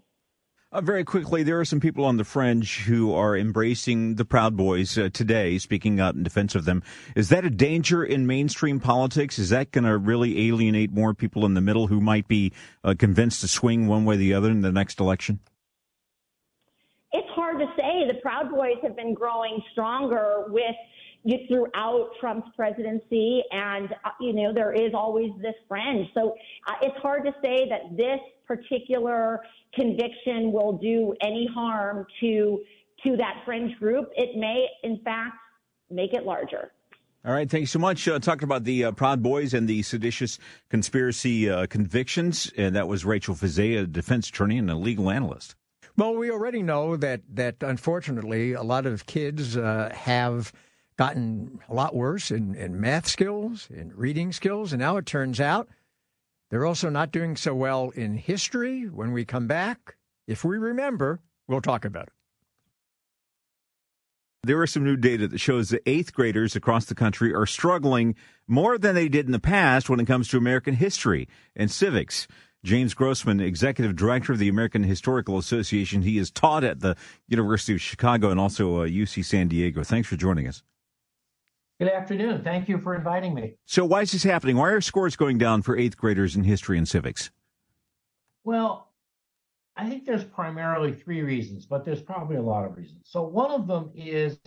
Uh, 0.72 0.82
very 0.82 1.04
quickly, 1.04 1.44
there 1.44 1.60
are 1.60 1.66
some 1.66 1.80
people 1.80 2.04
on 2.04 2.18
the 2.18 2.24
fringe 2.24 2.80
who 2.80 3.14
are 3.14 3.38
embracing 3.38 4.16
the 4.16 4.26
Proud 4.26 4.58
Boys 4.58 4.98
uh, 4.98 5.08
today, 5.14 5.60
speaking 5.60 6.00
out 6.00 6.16
in 6.16 6.24
defense 6.24 6.56
of 6.56 6.66
them. 6.66 6.82
Is 7.16 7.30
that 7.30 7.46
a 7.46 7.50
danger 7.52 8.04
in 8.04 8.26
mainstream 8.26 8.80
politics? 8.80 9.38
Is 9.38 9.50
that 9.50 9.70
going 9.70 9.84
to 9.84 9.96
really 9.96 10.48
alienate 10.48 10.92
more 10.92 11.14
people 11.14 11.46
in 11.46 11.54
the 11.54 11.62
middle 11.62 11.86
who 11.86 12.02
might 12.02 12.28
be 12.28 12.54
uh, 12.84 12.96
convinced 12.98 13.42
to 13.42 13.48
swing 13.48 13.86
one 13.88 14.04
way 14.04 14.16
or 14.16 14.18
the 14.18 14.34
other 14.34 14.50
in 14.50 14.62
the 14.62 14.72
next 14.72 15.00
election? 15.00 15.40
Hard 17.54 17.68
to 17.68 17.82
say. 17.82 18.08
The 18.08 18.20
Proud 18.20 18.50
Boys 18.50 18.78
have 18.82 18.96
been 18.96 19.14
growing 19.14 19.62
stronger 19.74 20.46
with 20.48 20.76
throughout 21.48 22.10
Trump's 22.20 22.48
presidency. 22.56 23.44
And, 23.52 23.92
uh, 24.04 24.10
you 24.20 24.34
know, 24.34 24.52
there 24.54 24.74
is 24.74 24.94
always 24.96 25.30
this 25.40 25.54
fringe. 25.68 26.08
So 26.16 26.36
uh, 26.68 26.74
it's 26.82 26.98
hard 26.98 27.24
to 27.26 27.32
say 27.44 27.70
that 27.70 27.96
this 27.96 28.20
particular 28.48 29.40
conviction 29.76 30.52
will 30.52 30.80
do 30.82 31.14
any 31.22 31.48
harm 31.54 32.08
to 32.22 32.60
to 33.04 33.18
that 33.18 33.42
fringe 33.46 33.78
group. 33.78 34.10
It 34.16 34.38
may, 34.38 34.66
in 34.84 35.00
fact, 35.04 35.36
make 35.92 36.14
it 36.14 36.24
larger. 36.24 36.72
All 37.26 37.34
right, 37.34 37.50
thank 37.50 37.62
you 37.62 37.68
so 37.68 37.80
much. 37.80 38.08
Uh, 38.08 38.18
talking 38.20 38.46
about 38.46 38.64
the 38.64 38.86
uh, 38.86 38.92
Proud 38.94 39.22
Boys 39.22 39.54
and 39.54 39.68
the 39.68 39.84
seditious 39.84 40.40
conspiracy 40.70 41.50
uh, 41.50 41.68
convictions, 41.68 42.52
and 42.58 42.76
that 42.76 42.88
was 42.88 43.06
Rachel 43.06 43.36
Fiset, 43.36 43.84
a 43.84 43.88
defense 43.88 44.30
attorney 44.30 44.58
and 44.58 44.72
a 44.72 44.76
legal 44.76 45.10
analyst. 45.10 45.56
Well, 45.96 46.16
we 46.16 46.32
already 46.32 46.64
know 46.64 46.98
that 46.98 47.22
that 47.34 47.58
unfortunately 47.62 48.54
a 48.54 48.64
lot 48.64 48.86
of 48.86 49.06
kids 49.06 49.56
uh, 49.56 49.92
have 49.94 50.52
gotten 50.98 51.60
a 51.70 51.74
lot 51.74 51.96
worse 51.96 52.32
in, 52.32 52.56
in 52.56 52.80
math 52.80 53.08
skills, 53.08 53.68
in 53.70 53.92
reading 53.96 54.32
skills, 54.32 54.74
and 54.74 54.80
now 54.80 54.98
it 54.98 55.06
turns 55.06 55.40
out 55.40 55.70
they're 56.50 56.66
also 56.66 56.90
not 56.90 57.12
doing 57.12 57.36
so 57.36 57.54
well 57.54 57.92
in 57.92 58.18
history. 58.18 58.84
When 58.84 59.12
we 59.12 59.26
come 59.26 59.48
back, 59.48 59.96
if 60.28 60.44
we 60.44 60.58
remember, 60.58 61.20
we'll 61.48 61.62
talk 61.62 61.86
about 61.86 62.08
it. 62.08 62.14
There 64.46 64.62
is 64.64 64.72
some 64.72 64.84
new 64.84 64.98
data 64.98 65.28
that 65.30 65.40
shows 65.40 65.70
that 65.70 65.82
eighth 65.86 66.14
graders 66.14 66.56
across 66.56 66.86
the 66.86 66.96
country 66.96 67.34
are 67.34 67.46
struggling 67.46 68.16
more 68.46 68.78
than 68.78 68.94
they 68.94 69.08
did 69.08 69.26
in 69.26 69.32
the 69.32 69.40
past 69.40 69.90
when 69.90 70.00
it 70.00 70.06
comes 70.06 70.28
to 70.30 70.38
American 70.38 70.76
history 70.76 71.30
and 71.56 71.72
civics. 71.72 72.28
James 72.64 72.94
Grossman, 72.94 73.42
executive 73.42 73.96
director 73.96 74.32
of 74.34 74.40
the 74.40 74.48
American 74.48 74.84
Historical 74.84 75.38
Association. 75.38 76.02
He 76.02 76.18
is 76.18 76.32
taught 76.32 76.64
at 76.64 76.80
the 76.80 76.96
University 77.28 77.74
of 77.74 77.82
Chicago 77.82 78.30
and 78.30 78.40
also 78.40 78.82
uh, 78.82 78.88
UC 78.88 79.26
San 79.26 79.50
Diego. 79.50 79.84
Thanks 79.84 80.08
for 80.08 80.16
joining 80.16 80.48
us. 80.48 80.64
Good 81.80 81.90
afternoon. 81.90 82.44
Thank 82.44 82.70
you 82.70 82.78
for 82.78 82.96
inviting 82.96 83.34
me. 83.34 83.56
So, 83.66 83.84
why 83.84 84.02
is 84.02 84.14
this 84.14 84.24
happening? 84.24 84.56
Why 84.56 84.70
are 84.70 84.80
scores 84.80 85.16
going 85.18 85.38
down 85.38 85.62
for 85.62 85.78
eighth 85.78 85.98
graders 85.98 86.36
in 86.36 86.44
history 86.44 86.78
and 86.78 86.88
civics? 86.88 87.32
Well, 88.46 88.94
I 89.76 89.90
think 89.90 90.06
there's 90.06 90.24
primarily 90.24 90.94
three 90.94 91.22
reasons, 91.22 91.66
but 91.66 91.84
there's 91.84 92.02
probably 92.02 92.38
a 92.38 92.42
lot 92.42 92.64
of 92.64 92.78
reasons. 92.78 93.02
So, 93.04 93.24
one 93.24 93.52
of 93.52 93.68
them 93.68 93.92
is 93.96 94.38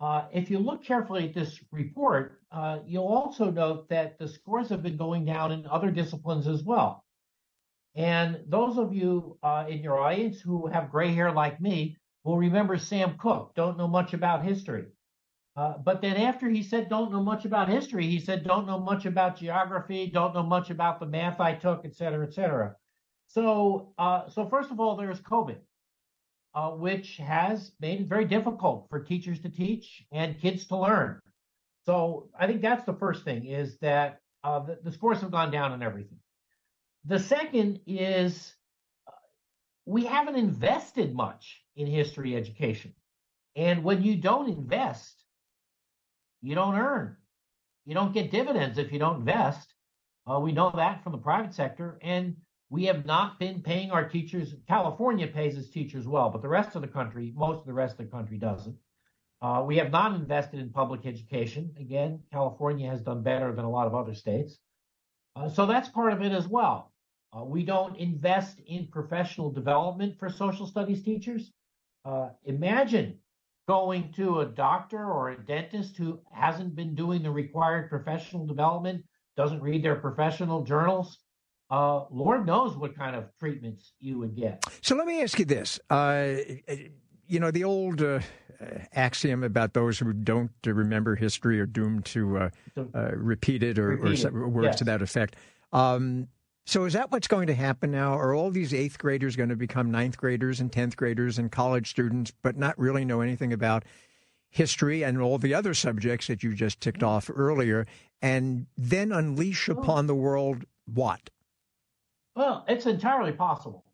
uh, 0.00 0.24
if 0.32 0.50
you 0.50 0.58
look 0.58 0.84
carefully 0.84 1.28
at 1.28 1.34
this 1.34 1.60
report, 1.72 2.42
uh, 2.52 2.80
you'll 2.86 3.06
also 3.06 3.50
note 3.50 3.88
that 3.88 4.18
the 4.18 4.28
scores 4.28 4.68
have 4.68 4.82
been 4.82 4.96
going 4.96 5.24
down 5.24 5.52
in 5.52 5.66
other 5.66 5.90
disciplines 5.90 6.46
as 6.46 6.62
well. 6.64 7.04
And 7.94 8.40
those 8.46 8.78
of 8.78 8.94
you 8.94 9.38
uh, 9.42 9.64
in 9.68 9.82
your 9.82 9.98
audience 9.98 10.40
who 10.40 10.66
have 10.68 10.90
gray 10.90 11.12
hair 11.12 11.32
like 11.32 11.60
me 11.60 11.96
will 12.24 12.38
remember 12.38 12.76
Sam 12.78 13.16
Cooke, 13.18 13.54
don't 13.54 13.78
know 13.78 13.88
much 13.88 14.12
about 14.12 14.44
history. 14.44 14.84
Uh, 15.56 15.74
but 15.78 16.00
then 16.00 16.16
after 16.16 16.48
he 16.48 16.62
said, 16.62 16.88
don't 16.88 17.10
know 17.10 17.22
much 17.22 17.44
about 17.44 17.68
history, 17.68 18.06
he 18.06 18.20
said, 18.20 18.44
don't 18.44 18.66
know 18.66 18.78
much 18.78 19.06
about 19.06 19.36
geography, 19.36 20.06
don't 20.06 20.32
know 20.32 20.42
much 20.42 20.70
about 20.70 21.00
the 21.00 21.06
math 21.06 21.40
I 21.40 21.54
took, 21.54 21.84
et 21.84 21.96
cetera, 21.96 22.24
et 22.24 22.32
cetera. 22.32 22.76
So, 23.26 23.92
uh, 23.98 24.28
so 24.28 24.46
first 24.46 24.70
of 24.70 24.78
all, 24.78 24.94
there's 24.94 25.20
COVID, 25.20 25.58
uh, 26.54 26.70
which 26.70 27.16
has 27.16 27.72
made 27.80 28.00
it 28.00 28.06
very 28.06 28.24
difficult 28.24 28.86
for 28.88 29.00
teachers 29.00 29.40
to 29.40 29.48
teach 29.48 30.04
and 30.12 30.38
kids 30.40 30.66
to 30.66 30.76
learn. 30.76 31.18
So 31.86 32.28
I 32.38 32.46
think 32.46 32.62
that's 32.62 32.84
the 32.84 32.94
first 32.94 33.24
thing 33.24 33.46
is 33.46 33.78
that 33.78 34.20
uh, 34.44 34.60
the, 34.60 34.78
the 34.84 34.92
scores 34.92 35.20
have 35.22 35.32
gone 35.32 35.50
down 35.50 35.72
on 35.72 35.82
everything. 35.82 36.20
The 37.04 37.18
second 37.18 37.80
is 37.86 38.54
uh, 39.06 39.12
we 39.86 40.04
haven't 40.04 40.36
invested 40.36 41.14
much 41.14 41.62
in 41.76 41.86
history 41.86 42.36
education. 42.36 42.94
And 43.56 43.82
when 43.82 44.02
you 44.02 44.16
don't 44.16 44.48
invest, 44.48 45.14
you 46.42 46.54
don't 46.54 46.76
earn. 46.76 47.16
You 47.86 47.94
don't 47.94 48.12
get 48.12 48.30
dividends 48.30 48.78
if 48.78 48.92
you 48.92 48.98
don't 48.98 49.20
invest. 49.20 49.72
Uh, 50.26 50.38
we 50.40 50.52
know 50.52 50.70
that 50.74 51.02
from 51.02 51.12
the 51.12 51.18
private 51.18 51.54
sector. 51.54 51.98
And 52.02 52.36
we 52.70 52.84
have 52.84 53.06
not 53.06 53.38
been 53.38 53.62
paying 53.62 53.90
our 53.90 54.08
teachers. 54.08 54.54
California 54.68 55.26
pays 55.26 55.56
its 55.56 55.70
teachers 55.70 56.06
well, 56.06 56.28
but 56.30 56.42
the 56.42 56.48
rest 56.48 56.76
of 56.76 56.82
the 56.82 56.88
country, 56.88 57.32
most 57.34 57.60
of 57.60 57.66
the 57.66 57.72
rest 57.72 57.98
of 57.98 58.04
the 58.04 58.12
country 58.12 58.36
doesn't. 58.36 58.76
Uh, 59.40 59.62
we 59.66 59.76
have 59.76 59.90
not 59.90 60.14
invested 60.14 60.60
in 60.60 60.70
public 60.70 61.06
education. 61.06 61.74
Again, 61.80 62.20
California 62.32 62.90
has 62.90 63.00
done 63.00 63.22
better 63.22 63.54
than 63.54 63.64
a 63.64 63.70
lot 63.70 63.86
of 63.86 63.94
other 63.94 64.14
states. 64.14 64.58
Uh, 65.38 65.48
so 65.48 65.66
that's 65.66 65.88
part 65.88 66.12
of 66.12 66.22
it 66.22 66.32
as 66.32 66.48
well. 66.48 66.92
Uh, 67.36 67.44
we 67.44 67.62
don't 67.62 67.96
invest 67.96 68.58
in 68.66 68.88
professional 68.88 69.50
development 69.50 70.18
for 70.18 70.30
social 70.30 70.66
studies 70.66 71.02
teachers. 71.02 71.52
Uh, 72.04 72.30
imagine 72.44 73.18
going 73.68 74.10
to 74.12 74.40
a 74.40 74.46
doctor 74.46 74.98
or 74.98 75.30
a 75.30 75.38
dentist 75.44 75.96
who 75.96 76.18
hasn't 76.32 76.74
been 76.74 76.94
doing 76.94 77.22
the 77.22 77.30
required 77.30 77.90
professional 77.90 78.46
development, 78.46 79.04
doesn't 79.36 79.60
read 79.60 79.84
their 79.84 79.96
professional 79.96 80.64
journals. 80.64 81.18
Uh, 81.70 82.04
Lord 82.10 82.46
knows 82.46 82.76
what 82.76 82.96
kind 82.96 83.14
of 83.14 83.24
treatments 83.38 83.92
you 84.00 84.18
would 84.18 84.34
get. 84.34 84.64
So 84.80 84.96
let 84.96 85.06
me 85.06 85.22
ask 85.22 85.38
you 85.38 85.44
this. 85.44 85.78
Uh, 87.28 87.32
you 87.32 87.40
know, 87.40 87.50
the 87.50 87.64
old 87.64 88.02
uh, 88.02 88.20
axiom 88.94 89.42
about 89.42 89.74
those 89.74 89.98
who 89.98 90.12
don't 90.12 90.50
remember 90.64 91.14
history 91.14 91.60
are 91.60 91.66
doomed 91.66 92.04
to 92.06 92.38
uh, 92.38 92.50
uh, 92.94 93.10
repeat 93.14 93.62
it 93.62 93.78
or, 93.78 93.88
repeat 93.88 94.24
or, 94.24 94.44
or 94.44 94.48
words 94.48 94.66
yes. 94.66 94.78
to 94.78 94.84
that 94.84 95.02
effect. 95.02 95.36
Um, 95.72 96.28
so 96.66 96.84
is 96.84 96.92
that 96.92 97.10
what's 97.10 97.28
going 97.28 97.46
to 97.46 97.54
happen 97.54 97.90
now? 97.90 98.12
Are 98.12 98.34
all 98.34 98.50
these 98.50 98.74
eighth 98.74 98.98
graders 98.98 99.36
going 99.36 99.48
to 99.48 99.56
become 99.56 99.90
ninth 99.90 100.18
graders 100.18 100.60
and 100.60 100.70
tenth 100.70 100.96
graders 100.96 101.38
and 101.38 101.50
college 101.50 101.88
students, 101.88 102.30
but 102.42 102.58
not 102.58 102.78
really 102.78 103.04
know 103.04 103.20
anything 103.22 103.52
about 103.52 103.84
history 104.50 105.02
and 105.02 105.20
all 105.20 105.38
the 105.38 105.54
other 105.54 105.72
subjects 105.72 106.26
that 106.26 106.42
you 106.42 106.54
just 106.54 106.80
ticked 106.80 107.02
off 107.02 107.30
earlier, 107.34 107.86
and 108.20 108.66
then 108.76 109.12
unleash 109.12 109.68
upon 109.68 110.06
the 110.06 110.14
world 110.14 110.64
what? 110.92 111.30
Well, 112.34 112.64
it's 112.68 112.86
entirely 112.86 113.32
possible. 113.32 113.84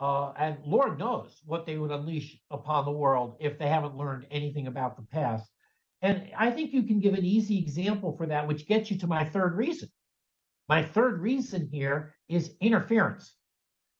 Uh, 0.00 0.32
and 0.38 0.58
Lord 0.64 0.98
knows 0.98 1.40
what 1.44 1.66
they 1.66 1.76
would 1.76 1.90
unleash 1.90 2.38
upon 2.50 2.84
the 2.84 2.92
world 2.92 3.36
if 3.40 3.58
they 3.58 3.68
haven't 3.68 3.96
learned 3.96 4.26
anything 4.30 4.68
about 4.68 4.96
the 4.96 5.02
past. 5.02 5.50
And 6.02 6.30
I 6.36 6.50
think 6.52 6.72
you 6.72 6.84
can 6.84 7.00
give 7.00 7.14
an 7.14 7.24
easy 7.24 7.58
example 7.58 8.16
for 8.16 8.26
that, 8.26 8.46
which 8.46 8.68
gets 8.68 8.90
you 8.90 8.98
to 8.98 9.08
my 9.08 9.24
third 9.24 9.56
reason. 9.56 9.88
My 10.68 10.84
third 10.84 11.20
reason 11.20 11.68
here 11.72 12.14
is 12.28 12.54
interference. 12.60 13.34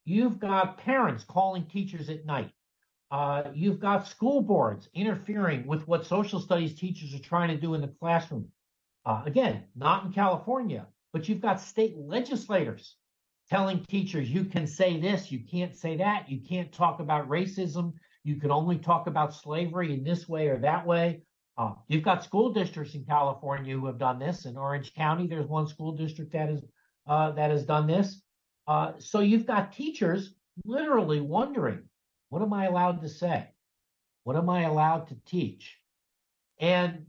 You've 0.04 0.38
got 0.38 0.78
parents 0.78 1.24
calling 1.24 1.66
teachers 1.66 2.08
at 2.08 2.24
night. 2.24 2.52
Uh, 3.10 3.44
you've 3.54 3.80
got 3.80 4.06
school 4.06 4.42
boards 4.42 4.88
interfering 4.94 5.66
with 5.66 5.88
what 5.88 6.06
social 6.06 6.40
studies 6.40 6.74
teachers 6.78 7.14
are 7.14 7.22
trying 7.22 7.48
to 7.48 7.56
do 7.56 7.74
in 7.74 7.80
the 7.80 7.88
classroom. 7.88 8.48
Uh, 9.04 9.22
again, 9.24 9.64
not 9.74 10.04
in 10.04 10.12
California, 10.12 10.86
but 11.12 11.28
you've 11.28 11.40
got 11.40 11.60
state 11.60 11.96
legislators 11.96 12.96
telling 13.50 13.84
teachers 13.84 14.30
you 14.30 14.44
can 14.44 14.66
say 14.66 15.00
this, 15.00 15.32
you 15.32 15.40
can't 15.40 15.74
say 15.74 15.96
that, 15.96 16.30
you 16.30 16.40
can't 16.40 16.72
talk 16.72 17.00
about 17.00 17.28
racism, 17.28 17.92
you 18.24 18.36
can 18.36 18.50
only 18.50 18.78
talk 18.78 19.06
about 19.06 19.34
slavery 19.34 19.94
in 19.94 20.04
this 20.04 20.28
way 20.28 20.48
or 20.48 20.58
that 20.58 20.86
way. 20.86 21.22
Uh, 21.56 21.72
you've 21.88 22.04
got 22.04 22.22
school 22.22 22.52
districts 22.52 22.94
in 22.94 23.04
California 23.04 23.74
who 23.74 23.86
have 23.86 23.98
done 23.98 24.18
this. 24.18 24.44
In 24.44 24.56
Orange 24.56 24.94
County, 24.94 25.26
there's 25.26 25.46
one 25.46 25.66
school 25.66 25.92
district 25.92 26.32
that 26.32 26.50
is 26.50 26.62
uh, 27.08 27.32
that 27.32 27.50
has 27.50 27.64
done 27.64 27.86
this. 27.86 28.20
Uh, 28.66 28.92
so 28.98 29.20
you've 29.20 29.46
got 29.46 29.72
teachers 29.72 30.34
literally 30.64 31.20
wondering, 31.20 31.82
what 32.28 32.42
am 32.42 32.52
I 32.52 32.66
allowed 32.66 33.00
to 33.00 33.08
say? 33.08 33.48
What 34.24 34.36
am 34.36 34.50
I 34.50 34.62
allowed 34.62 35.08
to 35.08 35.16
teach? 35.26 35.78
And 36.60 37.06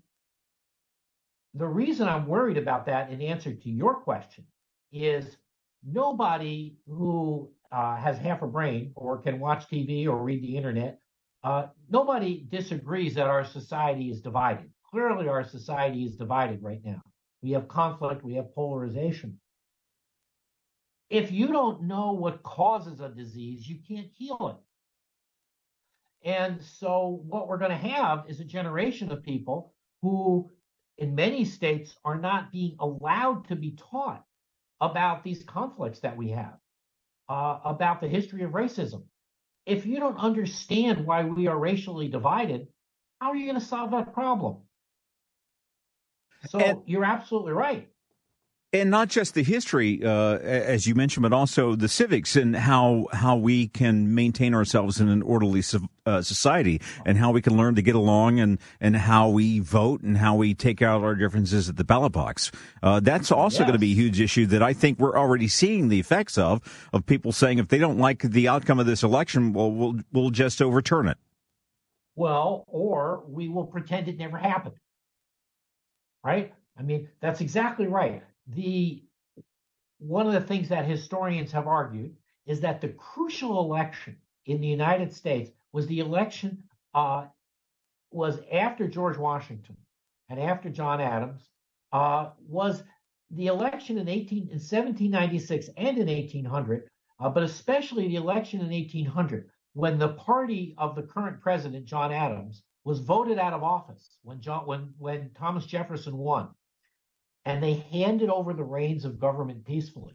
the 1.54 1.68
reason 1.68 2.08
I'm 2.08 2.28
worried 2.28 2.58
about 2.58 2.86
that, 2.86 3.12
in 3.12 3.22
answer 3.22 3.54
to 3.54 3.70
your 3.70 3.96
question, 3.96 4.46
is 4.94 5.36
nobody 5.84 6.76
who 6.88 7.52
uh, 7.72 7.96
has 7.98 8.18
half 8.18 8.42
a 8.42 8.48
brain 8.48 8.92
or 8.96 9.18
can 9.18 9.40
watch 9.40 9.70
TV 9.70 10.08
or 10.08 10.18
read 10.18 10.42
the 10.42 10.58
internet 10.58 11.00
uh, 11.44 11.68
nobody 11.90 12.46
disagrees 12.50 13.16
that 13.16 13.28
our 13.28 13.46
society 13.46 14.10
is 14.10 14.22
divided. 14.22 14.70
Clearly, 14.90 15.28
our 15.28 15.44
society 15.44 16.04
is 16.04 16.16
divided 16.16 16.62
right 16.62 16.82
now. 16.84 17.02
We 17.42 17.52
have 17.52 17.68
conflict, 17.68 18.24
we 18.24 18.36
have 18.36 18.54
polarization. 18.54 19.40
If 21.10 21.32
you 21.32 21.48
don't 21.48 21.84
know 21.84 22.12
what 22.12 22.44
causes 22.44 23.00
a 23.00 23.10
disease, 23.10 23.68
you 23.68 23.78
can't 23.88 24.10
heal 24.14 24.58
it. 24.60 26.30
And 26.30 26.62
so, 26.62 27.24
what 27.26 27.48
we're 27.48 27.58
going 27.58 27.72
to 27.72 27.78
have 27.78 28.26
is 28.28 28.42
a 28.42 28.46
generation 28.46 29.12
of 29.12 29.24
people 29.24 29.74
who, 30.02 30.52
in 30.98 31.16
many 31.16 31.46
states, 31.46 31.96
are 32.04 32.20
not 32.20 32.52
being 32.52 32.76
allowed 32.80 33.48
to 33.48 33.56
be 33.56 33.78
taught 33.78 34.26
about 34.82 35.24
these 35.24 35.44
conflicts 35.44 36.00
that 36.00 36.16
we 36.16 36.30
have, 36.30 36.58
uh, 37.28 37.60
about 37.66 38.02
the 38.02 38.08
history 38.08 38.44
of 38.44 38.52
racism, 38.52 39.04
if 39.66 39.86
you 39.86 40.00
don't 40.00 40.18
understand 40.18 41.06
why 41.06 41.24
we 41.24 41.48
are 41.48 41.58
racially 41.58 42.08
divided, 42.08 42.68
how 43.20 43.30
are 43.32 43.36
you 43.36 43.46
going 43.46 43.60
to 43.60 43.66
solve 43.66 43.92
that 43.92 44.14
problem? 44.14 44.58
So 46.48 46.60
and, 46.60 46.82
you're 46.86 47.04
absolutely 47.06 47.52
right. 47.52 47.90
And 48.72 48.92
not 48.92 49.08
just 49.08 49.34
the 49.34 49.44
history, 49.44 50.04
uh, 50.04 50.38
as 50.38 50.86
you 50.86 50.94
mentioned, 50.94 51.24
but 51.24 51.34
also 51.34 51.76
the 51.76 51.88
civics 51.88 52.36
and 52.36 52.56
how 52.56 53.08
how 53.12 53.36
we 53.36 53.68
can 53.68 54.14
maintain 54.14 54.54
ourselves 54.54 55.02
in 55.02 55.10
an 55.10 55.24
orderly 55.24 55.64
uh, 56.06 56.22
society, 56.22 56.80
and 57.06 57.18
how 57.18 57.32
we 57.32 57.42
can 57.42 57.58
learn 57.58 57.76
to 57.76 57.82
get 57.82 57.96
along, 57.96 58.40
and 58.40 58.60
and 58.80 58.96
how 58.96 59.30
we 59.30 59.60
vote, 59.60 60.02
and 60.02 60.18
how 60.18 60.36
we 60.36 60.54
take 60.54 60.82
out 60.82 61.04
our 61.04 61.16
differences 61.16 61.68
at 61.68 61.78
the 61.78 61.84
ballot 61.84 62.12
box. 62.12 62.52
Uh, 62.84 63.00
that's 63.00 63.32
also 63.32 63.60
yes. 63.60 63.64
going 63.64 63.74
to 63.74 63.80
be 63.80 63.92
a 63.92 63.96
huge 63.96 64.22
issue 64.22 64.46
that 64.46 64.62
I 64.62 64.74
think 64.74 65.00
we're 65.00 65.18
already 65.18 65.48
seeing 65.48 65.90
the 65.90 66.00
effects 66.00 66.38
of 66.38 66.62
of 66.94 67.06
people 67.06 67.32
saying 67.32 67.58
if 67.58 67.70
they 67.70 67.80
don't 67.80 67.98
like 67.98 68.22
the 68.22 68.48
outcome 68.48 68.80
of 68.80 68.86
this 68.86 69.02
election, 69.02 69.54
well, 69.54 69.72
we'll 69.72 69.96
we'll 70.14 70.30
just 70.30 70.62
overturn 70.62 71.08
it. 71.08 71.18
Well, 72.16 72.66
or 72.68 73.24
we 73.28 73.50
will 73.50 73.66
pretend 73.66 74.08
it 74.10 74.18
never 74.18 74.38
happened. 74.38 74.76
Right? 76.24 76.54
I 76.78 76.82
mean, 76.82 77.10
that's 77.20 77.42
exactly 77.42 77.88
right 77.88 78.24
the 78.56 79.04
one 80.00 80.28
of 80.28 80.34
the 80.34 80.42
things 80.42 80.70
that 80.70 80.86
historians 80.86 81.52
have 81.52 81.68
argued 81.68 82.16
is 82.46 82.62
that 82.62 82.82
the 82.82 82.90
crucial 82.90 83.60
election 83.60 84.16
in 84.46 84.62
the 84.62 84.68
United 84.68 85.14
States 85.14 85.52
was 85.72 85.86
the 85.88 86.00
election 86.00 86.64
uh, 86.94 87.26
was 88.12 88.40
after 88.52 88.88
George 88.88 89.18
Washington 89.18 89.78
and 90.30 90.40
after 90.40 90.70
John 90.70 91.02
Adams 91.02 91.50
uh, 91.92 92.32
was 92.48 92.84
the 93.32 93.48
election 93.48 93.98
in 93.98 94.08
18 94.08 94.38
in 94.38 94.50
1796 94.50 95.70
and 95.78 95.98
in 95.98 96.08
1800, 96.08 96.90
uh, 97.20 97.30
but 97.30 97.44
especially 97.44 98.08
the 98.08 98.16
election 98.16 98.62
in 98.62 98.70
1800 98.70 99.50
when 99.74 100.00
the 100.00 100.10
party 100.10 100.74
of 100.78 100.96
the 100.96 101.04
current 101.04 101.40
president 101.40 101.86
John 101.86 102.12
Adams 102.12 102.64
was 102.86 103.00
voted 103.00 103.38
out 103.38 103.54
of 103.54 103.62
office 103.62 104.18
when 104.24 104.42
John 104.42 104.66
when 104.66 104.94
when 104.98 105.30
Thomas 105.38 105.66
Jefferson 105.66 106.18
won 106.18 106.50
and 107.46 107.64
they 107.64 107.76
handed 107.92 108.30
over 108.30 108.54
the 108.54 108.64
reins 108.64 109.06
of 109.06 109.20
government 109.20 109.66
peacefully. 109.66 110.14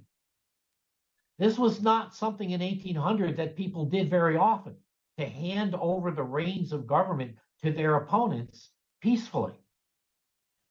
This 1.39 1.59
was 1.59 1.83
not 1.83 2.15
something 2.15 2.51
in 2.51 2.61
1800 2.61 3.37
that 3.37 3.57
people 3.57 3.87
did 3.87 4.09
very 4.09 4.37
often 4.37 4.77
to 5.19 5.27
hand 5.27 5.75
over 5.75 6.11
the 6.11 6.23
reins 6.23 6.73
of 6.73 6.87
government 6.87 7.37
to 7.63 7.73
their 7.73 7.97
opponents 7.97 8.71
peacefully. 9.01 9.55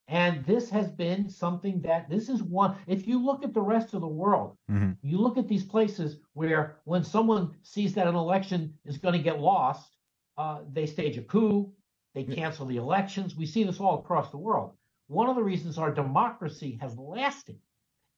And 0.07 0.45
this 0.45 0.69
has 0.69 0.91
been 0.91 1.29
something 1.29 1.81
that 1.81 2.09
this 2.09 2.29
is 2.29 2.43
one. 2.43 2.75
If 2.87 3.07
you 3.07 3.23
look 3.23 3.43
at 3.43 3.53
the 3.53 3.61
rest 3.61 3.93
of 3.93 4.01
the 4.01 4.07
world, 4.07 4.57
mm-hmm. 4.69 4.91
you 5.01 5.17
look 5.17 5.37
at 5.37 5.47
these 5.47 5.63
places 5.63 6.17
where 6.33 6.77
when 6.83 7.03
someone 7.03 7.55
sees 7.63 7.93
that 7.95 8.07
an 8.07 8.15
election 8.15 8.73
is 8.85 8.97
going 8.97 9.13
to 9.13 9.23
get 9.23 9.39
lost, 9.39 9.97
uh, 10.37 10.59
they 10.71 10.85
stage 10.85 11.17
a 11.17 11.21
coup, 11.21 11.71
they 12.13 12.23
cancel 12.23 12.65
the 12.65 12.77
elections. 12.77 13.35
We 13.35 13.45
see 13.45 13.63
this 13.63 13.79
all 13.79 13.99
across 13.99 14.29
the 14.29 14.37
world 14.37 14.73
one 15.07 15.29
of 15.29 15.35
the 15.35 15.43
reasons 15.43 15.77
our 15.77 15.91
democracy 15.91 16.77
has 16.81 16.97
lasted 16.97 17.57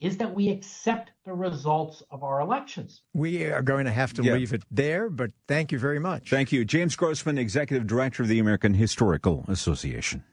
is 0.02 0.18
that 0.18 0.34
we 0.34 0.50
accept 0.50 1.12
the 1.26 1.34
results 1.34 2.04
of 2.12 2.24
our 2.24 2.42
elections. 2.42 3.02
We 3.14 3.46
are 3.46 3.62
going 3.62 3.86
to 3.86 3.92
have 3.92 4.14
to 4.14 4.24
yeah. 4.24 4.34
leave 4.34 4.54
it 4.54 4.64
there, 4.70 5.10
but 5.10 5.32
thank 5.48 5.72
you 5.72 5.80
very 5.80 6.00
much. 6.00 6.30
Thank 6.30 6.52
you. 6.52 6.66
James 6.66 6.96
Grossman, 6.96 7.38
Executive 7.38 7.88
Director 7.88 8.24
of 8.24 8.30
the 8.30 8.40
American 8.40 8.74
Historical 8.74 9.46
Association. 9.48 10.24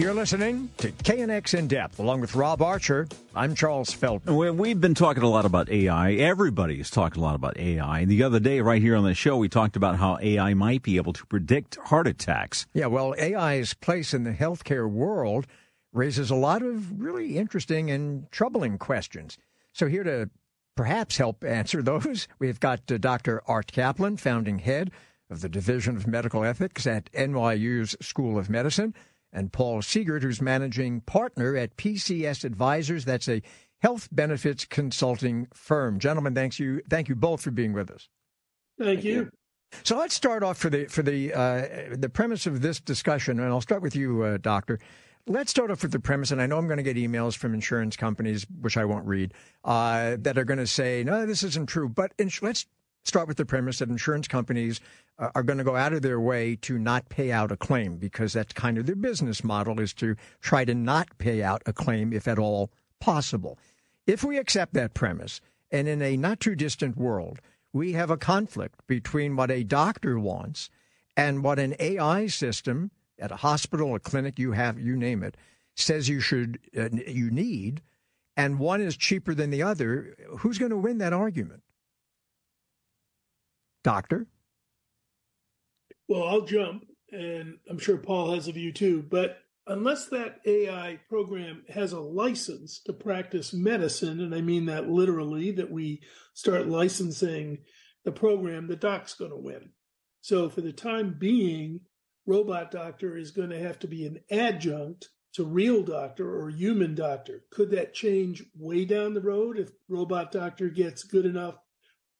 You're 0.00 0.14
listening 0.14 0.70
to 0.78 0.92
KNX 0.92 1.52
In 1.52 1.68
Depth, 1.68 1.98
along 1.98 2.22
with 2.22 2.34
Rob 2.34 2.62
Archer. 2.62 3.06
I'm 3.36 3.54
Charles 3.54 3.92
Feldman. 3.92 4.56
We've 4.56 4.80
been 4.80 4.94
talking 4.94 5.22
a 5.22 5.28
lot 5.28 5.44
about 5.44 5.68
AI. 5.68 6.12
Everybody's 6.12 6.88
talked 6.88 7.18
a 7.18 7.20
lot 7.20 7.34
about 7.34 7.58
AI. 7.58 8.06
The 8.06 8.22
other 8.22 8.40
day, 8.40 8.62
right 8.62 8.80
here 8.80 8.96
on 8.96 9.04
the 9.04 9.12
show, 9.12 9.36
we 9.36 9.50
talked 9.50 9.76
about 9.76 9.96
how 9.96 10.16
AI 10.22 10.54
might 10.54 10.82
be 10.82 10.96
able 10.96 11.12
to 11.12 11.26
predict 11.26 11.76
heart 11.76 12.06
attacks. 12.06 12.66
Yeah, 12.72 12.86
well, 12.86 13.14
AI's 13.20 13.74
place 13.74 14.14
in 14.14 14.24
the 14.24 14.32
healthcare 14.32 14.88
world 14.88 15.46
raises 15.92 16.30
a 16.30 16.34
lot 16.34 16.62
of 16.62 16.98
really 16.98 17.36
interesting 17.36 17.90
and 17.90 18.32
troubling 18.32 18.78
questions. 18.78 19.36
So, 19.74 19.86
here 19.86 20.04
to 20.04 20.30
perhaps 20.76 21.18
help 21.18 21.44
answer 21.44 21.82
those, 21.82 22.26
we've 22.38 22.58
got 22.58 22.90
uh, 22.90 22.96
Dr. 22.96 23.42
Art 23.46 23.70
Caplan, 23.70 24.18
founding 24.18 24.60
head 24.60 24.92
of 25.28 25.42
the 25.42 25.48
Division 25.50 25.96
of 25.98 26.06
Medical 26.06 26.42
Ethics 26.42 26.86
at 26.86 27.12
NYU's 27.12 27.96
School 28.00 28.38
of 28.38 28.48
Medicine 28.48 28.94
and 29.32 29.52
Paul 29.52 29.80
Siegert, 29.82 30.22
who's 30.22 30.40
managing 30.40 31.00
partner 31.02 31.56
at 31.56 31.76
PCS 31.76 32.44
Advisors. 32.44 33.04
That's 33.04 33.28
a 33.28 33.42
health 33.80 34.08
benefits 34.12 34.64
consulting 34.64 35.48
firm. 35.54 35.98
Gentlemen, 35.98 36.34
thanks 36.34 36.58
you. 36.58 36.82
Thank 36.88 37.08
you 37.08 37.14
both 37.14 37.42
for 37.42 37.50
being 37.50 37.72
with 37.72 37.90
us. 37.90 38.08
Thank 38.78 39.04
you. 39.04 39.30
So 39.84 39.96
let's 39.96 40.14
start 40.14 40.42
off 40.42 40.58
for 40.58 40.68
the 40.68 40.86
for 40.86 41.02
the 41.02 41.32
uh, 41.32 41.96
the 41.96 42.08
premise 42.08 42.46
of 42.46 42.60
this 42.60 42.80
discussion, 42.80 43.38
and 43.38 43.48
I'll 43.48 43.60
start 43.60 43.82
with 43.82 43.94
you, 43.94 44.22
uh, 44.22 44.38
Doctor. 44.38 44.80
Let's 45.26 45.50
start 45.50 45.70
off 45.70 45.82
with 45.82 45.92
the 45.92 46.00
premise, 46.00 46.30
and 46.32 46.42
I 46.42 46.46
know 46.46 46.58
I'm 46.58 46.66
going 46.66 46.78
to 46.78 46.82
get 46.82 46.96
emails 46.96 47.36
from 47.36 47.54
insurance 47.54 47.96
companies, 47.96 48.46
which 48.60 48.76
I 48.76 48.84
won't 48.84 49.06
read, 49.06 49.34
uh, 49.64 50.16
that 50.20 50.38
are 50.38 50.44
going 50.44 50.58
to 50.58 50.66
say, 50.66 51.04
"No, 51.04 51.24
this 51.24 51.42
isn't 51.44 51.68
true." 51.68 51.88
But 51.88 52.12
ins- 52.18 52.42
let's 52.42 52.66
start 53.04 53.28
with 53.28 53.36
the 53.36 53.46
premise 53.46 53.78
that 53.78 53.88
insurance 53.88 54.28
companies 54.28 54.80
uh, 55.18 55.30
are 55.34 55.42
going 55.42 55.58
to 55.58 55.64
go 55.64 55.76
out 55.76 55.92
of 55.92 56.02
their 56.02 56.20
way 56.20 56.56
to 56.56 56.78
not 56.78 57.08
pay 57.08 57.32
out 57.32 57.52
a 57.52 57.56
claim 57.56 57.96
because 57.96 58.32
that's 58.32 58.52
kind 58.52 58.78
of 58.78 58.86
their 58.86 58.96
business 58.96 59.42
model 59.42 59.80
is 59.80 59.92
to 59.94 60.16
try 60.40 60.64
to 60.64 60.74
not 60.74 61.16
pay 61.18 61.42
out 61.42 61.62
a 61.66 61.72
claim 61.72 62.12
if 62.12 62.28
at 62.28 62.38
all 62.38 62.70
possible. 63.00 63.58
If 64.06 64.24
we 64.24 64.38
accept 64.38 64.74
that 64.74 64.94
premise, 64.94 65.40
and 65.70 65.88
in 65.88 66.02
a 66.02 66.16
not 66.16 66.40
too 66.40 66.54
distant 66.54 66.96
world, 66.96 67.40
we 67.72 67.92
have 67.92 68.10
a 68.10 68.16
conflict 68.16 68.80
between 68.86 69.36
what 69.36 69.50
a 69.50 69.62
doctor 69.62 70.18
wants 70.18 70.70
and 71.16 71.44
what 71.44 71.58
an 71.58 71.74
AI 71.78 72.26
system 72.26 72.90
at 73.18 73.30
a 73.30 73.36
hospital, 73.36 73.94
a 73.94 74.00
clinic, 74.00 74.38
you 74.38 74.52
have, 74.52 74.78
you 74.78 74.96
name 74.96 75.22
it, 75.22 75.36
says 75.76 76.08
you 76.08 76.20
should, 76.20 76.58
uh, 76.76 76.88
you 77.06 77.30
need, 77.30 77.82
and 78.36 78.58
one 78.58 78.80
is 78.80 78.96
cheaper 78.96 79.34
than 79.34 79.50
the 79.50 79.62
other. 79.62 80.16
Who's 80.38 80.58
going 80.58 80.70
to 80.70 80.76
win 80.76 80.98
that 80.98 81.12
argument? 81.12 81.62
Doctor? 83.82 84.26
Well, 86.08 86.26
I'll 86.26 86.42
jump, 86.42 86.86
and 87.12 87.58
I'm 87.68 87.78
sure 87.78 87.96
Paul 87.96 88.34
has 88.34 88.48
a 88.48 88.52
view 88.52 88.72
too. 88.72 89.04
But 89.08 89.38
unless 89.66 90.08
that 90.08 90.40
AI 90.44 90.98
program 91.08 91.62
has 91.68 91.92
a 91.92 92.00
license 92.00 92.80
to 92.86 92.92
practice 92.92 93.52
medicine, 93.52 94.20
and 94.20 94.34
I 94.34 94.40
mean 94.40 94.66
that 94.66 94.90
literally, 94.90 95.52
that 95.52 95.70
we 95.70 96.02
start 96.34 96.66
licensing 96.66 97.58
the 98.04 98.12
program, 98.12 98.66
the 98.66 98.76
doc's 98.76 99.14
going 99.14 99.30
to 99.30 99.36
win. 99.36 99.70
So 100.20 100.48
for 100.48 100.60
the 100.60 100.72
time 100.72 101.16
being, 101.18 101.80
robot 102.26 102.70
doctor 102.70 103.16
is 103.16 103.30
going 103.30 103.50
to 103.50 103.60
have 103.60 103.78
to 103.80 103.88
be 103.88 104.06
an 104.06 104.20
adjunct 104.30 105.08
to 105.34 105.44
real 105.44 105.82
doctor 105.82 106.28
or 106.28 106.50
human 106.50 106.94
doctor. 106.94 107.44
Could 107.50 107.70
that 107.70 107.94
change 107.94 108.44
way 108.58 108.84
down 108.84 109.14
the 109.14 109.20
road 109.20 109.58
if 109.58 109.70
robot 109.88 110.32
doctor 110.32 110.68
gets 110.68 111.04
good 111.04 111.24
enough 111.24 111.56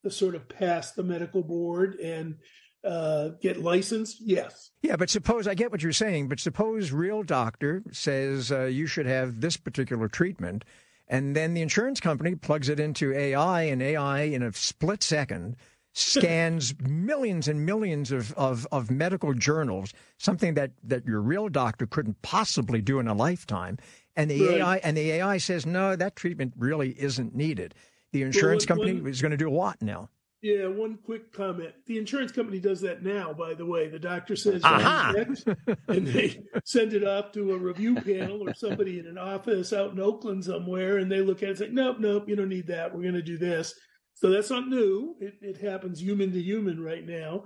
sort 0.09 0.35
of 0.35 0.49
pass 0.49 0.93
the 0.93 1.03
medical 1.03 1.43
board 1.43 1.97
and 1.97 2.37
uh, 2.85 3.31
get 3.43 3.61
licensed? 3.61 4.19
Yes. 4.21 4.71
Yeah, 4.83 4.97
but 4.97 5.11
suppose 5.11 5.47
I 5.47 5.55
get 5.55 5.71
what 5.71 5.83
you're 5.83 5.93
saying, 5.93 6.29
but 6.29 6.41
suppose 6.41 6.93
real 6.93 7.23
doctor 7.23 7.83
says 7.93 8.51
uh, 8.51 8.65
you 8.65 8.87
should 8.87 9.07
have 9.07 9.41
this 9.41 9.57
particular 9.57 10.09
treatment, 10.09 10.65
and 11.09 11.37
then 11.37 11.55
the 11.55 11.61
insurance 11.61 12.01
company 12.01 12.35
plugs 12.35 12.69
it 12.69 12.81
into 12.81 13.13
AI, 13.13 13.63
and 13.63 13.83
AI 13.83 14.23
in 14.23 14.43
a 14.43 14.53
split 14.53 15.03
second 15.03 15.57
scans 15.93 16.75
millions 16.89 17.49
and 17.49 17.67
millions 17.67 18.13
of, 18.13 18.33
of, 18.35 18.67
of 18.73 18.91
medical 18.91 19.35
journals, 19.35 19.93
something 20.19 20.55
that, 20.55 20.71
that 20.85 21.05
your 21.05 21.21
real 21.21 21.49
doctor 21.49 21.87
couldn't 21.87 22.23
possibly 22.23 22.81
do 22.81 22.99
in 22.99 23.09
a 23.09 23.15
lifetime. 23.15 23.77
And 24.17 24.31
the 24.31 24.47
right. 24.47 24.61
AI 24.61 24.77
and 24.79 24.97
the 24.97 25.11
AI 25.13 25.39
says, 25.39 25.67
no, 25.67 25.97
that 25.97 26.17
treatment 26.17 26.55
really 26.57 26.91
isn't 27.01 27.35
needed. 27.35 27.75
The 28.13 28.23
insurance 28.23 28.69
well, 28.69 28.79
company 28.79 29.09
is 29.09 29.23
going 29.23 29.31
to 29.31 29.37
do 29.37 29.49
a 29.49 29.53
lot 29.53 29.81
now? 29.81 30.09
Yeah, 30.43 30.69
one 30.69 30.97
quick 31.05 31.35
comment. 31.35 31.75
The 31.87 31.99
insurance 31.99 32.33
company 32.33 32.61
does 32.61 32.81
that 32.81 33.03
now, 33.03 33.35
by 33.35 33.53
the 33.53 33.67
way. 33.67 33.89
The 33.89 33.99
doctor 33.99 34.37
says, 34.37 34.63
X, 34.65 35.45
and 35.89 36.07
they 36.07 36.43
send 36.65 36.95
it 36.95 37.07
off 37.07 37.33
to 37.33 37.53
a 37.53 37.59
review 37.59 37.95
panel 37.97 38.49
or 38.49 38.55
somebody 38.55 38.99
in 38.99 39.07
an 39.07 39.19
office 39.19 39.75
out 39.75 39.93
in 39.93 40.01
Oakland 40.01 40.45
somewhere, 40.45 40.97
and 40.97 41.13
they 41.13 41.21
look 41.21 41.43
at 41.43 41.43
it 41.43 41.49
and 41.51 41.59
say, 41.59 41.69
nope, 41.71 41.99
nope, 42.01 42.25
you 42.27 42.37
don't 42.37 42.49
need 42.49 42.69
that. 42.69 42.95
We're 42.95 43.03
going 43.03 43.15
to 43.15 43.23
do 43.23 43.37
this. 43.37 43.75
So 44.15 44.31
that's 44.31 44.51
not 44.51 44.67
new. 44.67 45.15
It, 45.21 45.35
it 45.43 45.57
happens 45.59 46.01
human 46.01 46.33
to 46.33 46.41
human 46.41 46.83
right 46.83 47.07
now. 47.07 47.45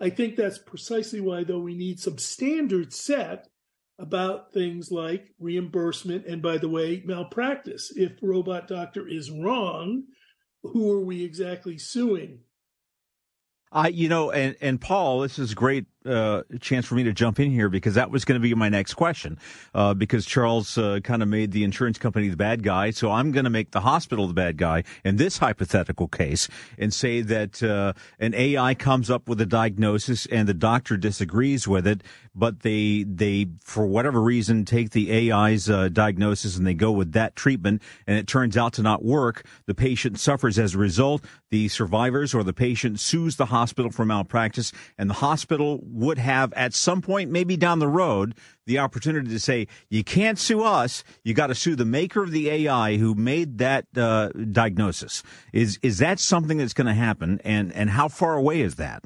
I 0.00 0.10
think 0.10 0.36
that's 0.36 0.58
precisely 0.58 1.20
why, 1.20 1.42
though, 1.42 1.58
we 1.58 1.74
need 1.74 1.98
some 1.98 2.18
standards 2.18 2.96
set 2.96 3.48
about 3.98 4.52
things 4.52 4.90
like 4.90 5.34
reimbursement 5.38 6.26
and, 6.26 6.42
by 6.42 6.58
the 6.58 6.68
way, 6.68 7.02
malpractice. 7.04 7.92
If 7.96 8.12
Robot 8.22 8.68
Doctor 8.68 9.08
is 9.08 9.30
wrong, 9.30 10.04
who 10.62 10.92
are 10.92 11.04
we 11.04 11.24
exactly 11.24 11.78
suing? 11.78 12.40
I, 13.72 13.88
you 13.88 14.08
know, 14.08 14.30
and, 14.30 14.56
and 14.60 14.80
Paul, 14.80 15.20
this 15.20 15.38
is 15.38 15.54
great 15.54 15.86
uh, 16.06 16.42
chance 16.60 16.86
for 16.86 16.94
me 16.94 17.02
to 17.04 17.12
jump 17.12 17.40
in 17.40 17.50
here 17.50 17.68
because 17.68 17.94
that 17.94 18.10
was 18.10 18.24
going 18.24 18.40
to 18.40 18.42
be 18.42 18.54
my 18.54 18.68
next 18.68 18.94
question. 18.94 19.38
Uh, 19.74 19.94
because 19.94 20.24
Charles 20.26 20.78
uh, 20.78 21.00
kind 21.02 21.22
of 21.22 21.28
made 21.28 21.52
the 21.52 21.64
insurance 21.64 21.98
company 21.98 22.28
the 22.28 22.36
bad 22.36 22.62
guy, 22.62 22.90
so 22.90 23.10
I'm 23.10 23.32
going 23.32 23.44
to 23.44 23.50
make 23.50 23.72
the 23.72 23.80
hospital 23.80 24.26
the 24.26 24.34
bad 24.34 24.56
guy 24.56 24.84
in 25.04 25.16
this 25.16 25.38
hypothetical 25.38 26.08
case 26.08 26.48
and 26.78 26.92
say 26.92 27.20
that 27.22 27.62
uh, 27.62 27.92
an 28.18 28.34
AI 28.34 28.74
comes 28.74 29.10
up 29.10 29.28
with 29.28 29.40
a 29.40 29.46
diagnosis 29.46 30.26
and 30.26 30.48
the 30.48 30.54
doctor 30.54 30.96
disagrees 30.96 31.66
with 31.66 31.86
it, 31.86 32.02
but 32.34 32.60
they 32.60 33.04
they 33.04 33.46
for 33.62 33.86
whatever 33.86 34.20
reason 34.20 34.64
take 34.64 34.90
the 34.90 35.32
AI's 35.32 35.70
uh, 35.70 35.88
diagnosis 35.88 36.56
and 36.56 36.66
they 36.66 36.74
go 36.74 36.92
with 36.92 37.12
that 37.12 37.34
treatment, 37.34 37.82
and 38.06 38.18
it 38.18 38.26
turns 38.26 38.56
out 38.56 38.74
to 38.74 38.82
not 38.82 39.04
work. 39.04 39.44
The 39.66 39.74
patient 39.74 40.20
suffers 40.20 40.58
as 40.58 40.74
a 40.74 40.78
result. 40.78 41.24
The 41.50 41.68
survivors 41.68 42.34
or 42.34 42.42
the 42.42 42.52
patient 42.52 43.00
sues 43.00 43.36
the 43.36 43.46
hospital 43.46 43.90
for 43.90 44.04
malpractice, 44.04 44.72
and 44.98 45.08
the 45.08 45.14
hospital 45.14 45.80
would 45.96 46.18
have 46.18 46.52
at 46.52 46.74
some 46.74 47.02
point, 47.02 47.30
maybe 47.30 47.56
down 47.56 47.78
the 47.78 47.88
road, 47.88 48.34
the 48.66 48.78
opportunity 48.78 49.28
to 49.30 49.40
say, 49.40 49.66
"You 49.88 50.04
can't 50.04 50.38
sue 50.38 50.62
us. 50.62 51.02
You 51.24 51.34
got 51.34 51.48
to 51.48 51.54
sue 51.54 51.74
the 51.74 51.84
maker 51.84 52.22
of 52.22 52.30
the 52.30 52.50
AI 52.50 52.96
who 52.96 53.14
made 53.14 53.58
that 53.58 53.86
uh, 53.96 54.28
diagnosis." 54.28 55.22
Is 55.52 55.78
is 55.82 55.98
that 55.98 56.20
something 56.20 56.58
that's 56.58 56.74
going 56.74 56.86
to 56.86 56.94
happen, 56.94 57.40
and 57.44 57.72
and 57.72 57.90
how 57.90 58.08
far 58.08 58.34
away 58.34 58.60
is 58.60 58.76
that? 58.76 59.04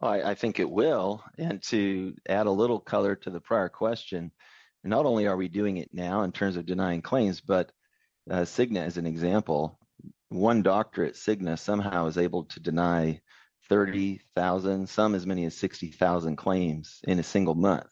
I, 0.00 0.22
I 0.22 0.34
think 0.34 0.60
it 0.60 0.70
will. 0.70 1.22
And 1.38 1.62
to 1.64 2.14
add 2.28 2.46
a 2.46 2.50
little 2.50 2.80
color 2.80 3.16
to 3.16 3.30
the 3.30 3.40
prior 3.40 3.68
question, 3.68 4.30
not 4.84 5.06
only 5.06 5.26
are 5.26 5.36
we 5.36 5.48
doing 5.48 5.76
it 5.78 5.90
now 5.92 6.22
in 6.22 6.32
terms 6.32 6.56
of 6.56 6.66
denying 6.66 7.02
claims, 7.02 7.40
but 7.40 7.72
uh, 8.30 8.42
Cigna, 8.42 8.84
as 8.84 8.96
an 8.96 9.06
example, 9.06 9.78
one 10.28 10.62
doctor 10.62 11.04
at 11.04 11.14
Cigna 11.14 11.58
somehow 11.58 12.06
is 12.06 12.18
able 12.18 12.44
to 12.44 12.60
deny 12.60 13.20
30,000, 13.68 14.88
some 14.88 15.14
as 15.14 15.26
many 15.26 15.44
as 15.44 15.56
60,000 15.56 16.36
claims 16.36 17.00
in 17.04 17.18
a 17.18 17.22
single 17.22 17.54
month 17.54 17.90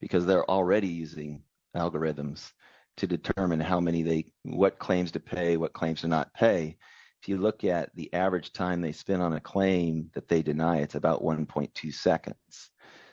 because 0.00 0.26
they're 0.26 0.50
already 0.50 0.88
using 0.88 1.42
algorithms 1.76 2.52
to 2.96 3.06
determine 3.06 3.60
how 3.60 3.80
many 3.80 4.02
they, 4.02 4.26
what 4.42 4.78
claims 4.78 5.12
to 5.12 5.20
pay, 5.20 5.56
what 5.56 5.72
claims 5.72 6.02
to 6.02 6.08
not 6.08 6.32
pay 6.34 6.76
if 7.22 7.28
you 7.28 7.38
look 7.38 7.62
at 7.62 7.94
the 7.94 8.12
average 8.12 8.52
time 8.52 8.80
they 8.80 8.90
spend 8.90 9.22
on 9.22 9.34
a 9.34 9.40
claim 9.40 10.10
that 10.12 10.26
they 10.26 10.42
deny, 10.42 10.78
it's 10.78 10.96
about 10.96 11.22
1.2 11.22 11.94
seconds. 11.94 12.70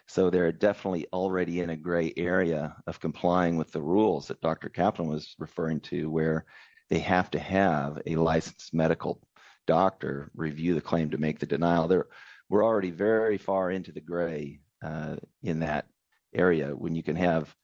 So 0.08 0.32
they're 0.32 0.52
definitely 0.52 1.06
already 1.14 1.62
in 1.62 1.70
a 1.70 1.78
gray 1.78 2.12
area 2.18 2.76
of 2.88 3.00
complying 3.00 3.56
with 3.56 3.72
the 3.72 3.84
rules 3.84 4.28
that 4.28 4.42
Dr. 4.42 4.68
Caplan 4.68 5.08
was 5.08 5.36
referring 5.38 5.80
to, 5.82 6.10
where 6.10 6.46
they 6.90 6.98
have 6.98 7.30
to 7.32 7.40
have 7.40 8.02
a 8.08 8.16
licensed 8.16 8.74
medical 8.74 9.22
doctor 9.67 10.32
review 10.36 10.76
the 10.76 10.82
claim 10.82 11.12
to 11.12 11.17
make 11.17 11.39
the 11.39 11.45
denial. 11.45 11.88
They're, 11.88 12.08
we're 12.50 12.65
already 12.65 12.91
very 12.91 13.38
far 13.38 13.72
into 13.72 13.91
the 13.91 14.02
gray 14.02 14.62
uh, 14.84 15.17
in 15.43 15.60
that 15.60 15.88
area 16.34 16.76
when 16.76 16.95
you 16.95 17.04
can 17.04 17.15
have 17.15 17.56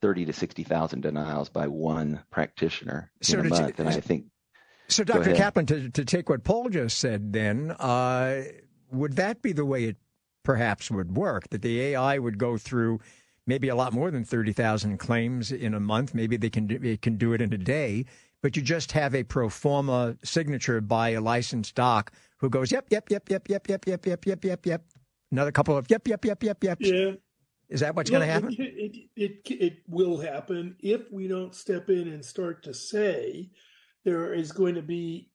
30 0.00 0.26
to 0.26 0.32
60,000 0.32 1.00
denials 1.00 1.48
by 1.48 1.66
one 1.66 2.22
practitioner 2.30 3.10
so 3.20 3.38
in 3.38 3.46
a 3.46 3.48
month. 3.48 3.78
You, 3.78 3.84
and 3.84 3.88
I 3.88 4.00
think 4.00 4.26
so, 4.88 5.04
Dr. 5.04 5.34
Caplan, 5.34 5.66
to, 5.66 5.90
to 5.90 6.04
take 6.04 6.30
what 6.30 6.44
Paul 6.44 6.70
just 6.70 6.98
said, 6.98 7.32
then, 7.32 7.72
uh, 7.72 8.42
would 8.90 9.16
that 9.16 9.42
be 9.42 9.52
the 9.52 9.66
way 9.66 9.84
it 9.84 9.96
perhaps 10.44 10.90
would 10.90 11.14
work? 11.14 11.50
That 11.50 11.60
the 11.60 11.80
AI 11.80 12.18
would 12.18 12.38
go 12.38 12.56
through 12.56 13.00
maybe 13.46 13.68
a 13.68 13.74
lot 13.74 13.92
more 13.92 14.10
than 14.10 14.24
30,000 14.24 14.96
claims 14.96 15.52
in 15.52 15.74
a 15.74 15.80
month. 15.80 16.14
Maybe 16.14 16.38
they 16.38 16.48
can, 16.48 16.66
do, 16.66 16.78
they 16.78 16.96
can 16.96 17.16
do 17.16 17.34
it 17.34 17.42
in 17.42 17.52
a 17.52 17.58
day, 17.58 18.06
but 18.42 18.56
you 18.56 18.62
just 18.62 18.92
have 18.92 19.14
a 19.14 19.24
pro 19.24 19.48
forma 19.48 20.16
signature 20.22 20.80
by 20.80 21.10
a 21.10 21.20
licensed 21.20 21.74
doc 21.74 22.12
who 22.38 22.48
goes, 22.48 22.70
yep, 22.70 22.86
yep, 22.90 23.10
yep, 23.10 23.28
yep, 23.28 23.48
yep, 23.48 23.68
yep, 23.68 23.86
yep, 23.86 24.06
yep, 24.06 24.26
yep, 24.26 24.44
yep, 24.44 24.66
yep. 24.66 24.84
Another 25.30 25.52
couple 25.52 25.76
of 25.76 25.90
yep, 25.90 26.06
yep, 26.06 26.24
yep, 26.24 26.42
yep, 26.42 26.62
yep. 26.62 26.78
Yeah. 26.80 27.12
Is 27.68 27.80
that 27.80 27.94
what's 27.94 28.08
going 28.08 28.26
to 28.26 28.32
happen? 28.32 28.54
It, 28.58 28.96
it, 29.16 29.42
it, 29.46 29.62
it 29.62 29.78
will 29.86 30.18
happen 30.18 30.76
if 30.80 31.12
we 31.12 31.28
don't 31.28 31.54
step 31.54 31.90
in 31.90 32.08
and 32.08 32.24
start 32.24 32.62
to 32.64 32.72
say, 32.72 33.50
there 34.04 34.32
is 34.32 34.52
going 34.52 34.76
to 34.76 34.82
be 34.82 35.30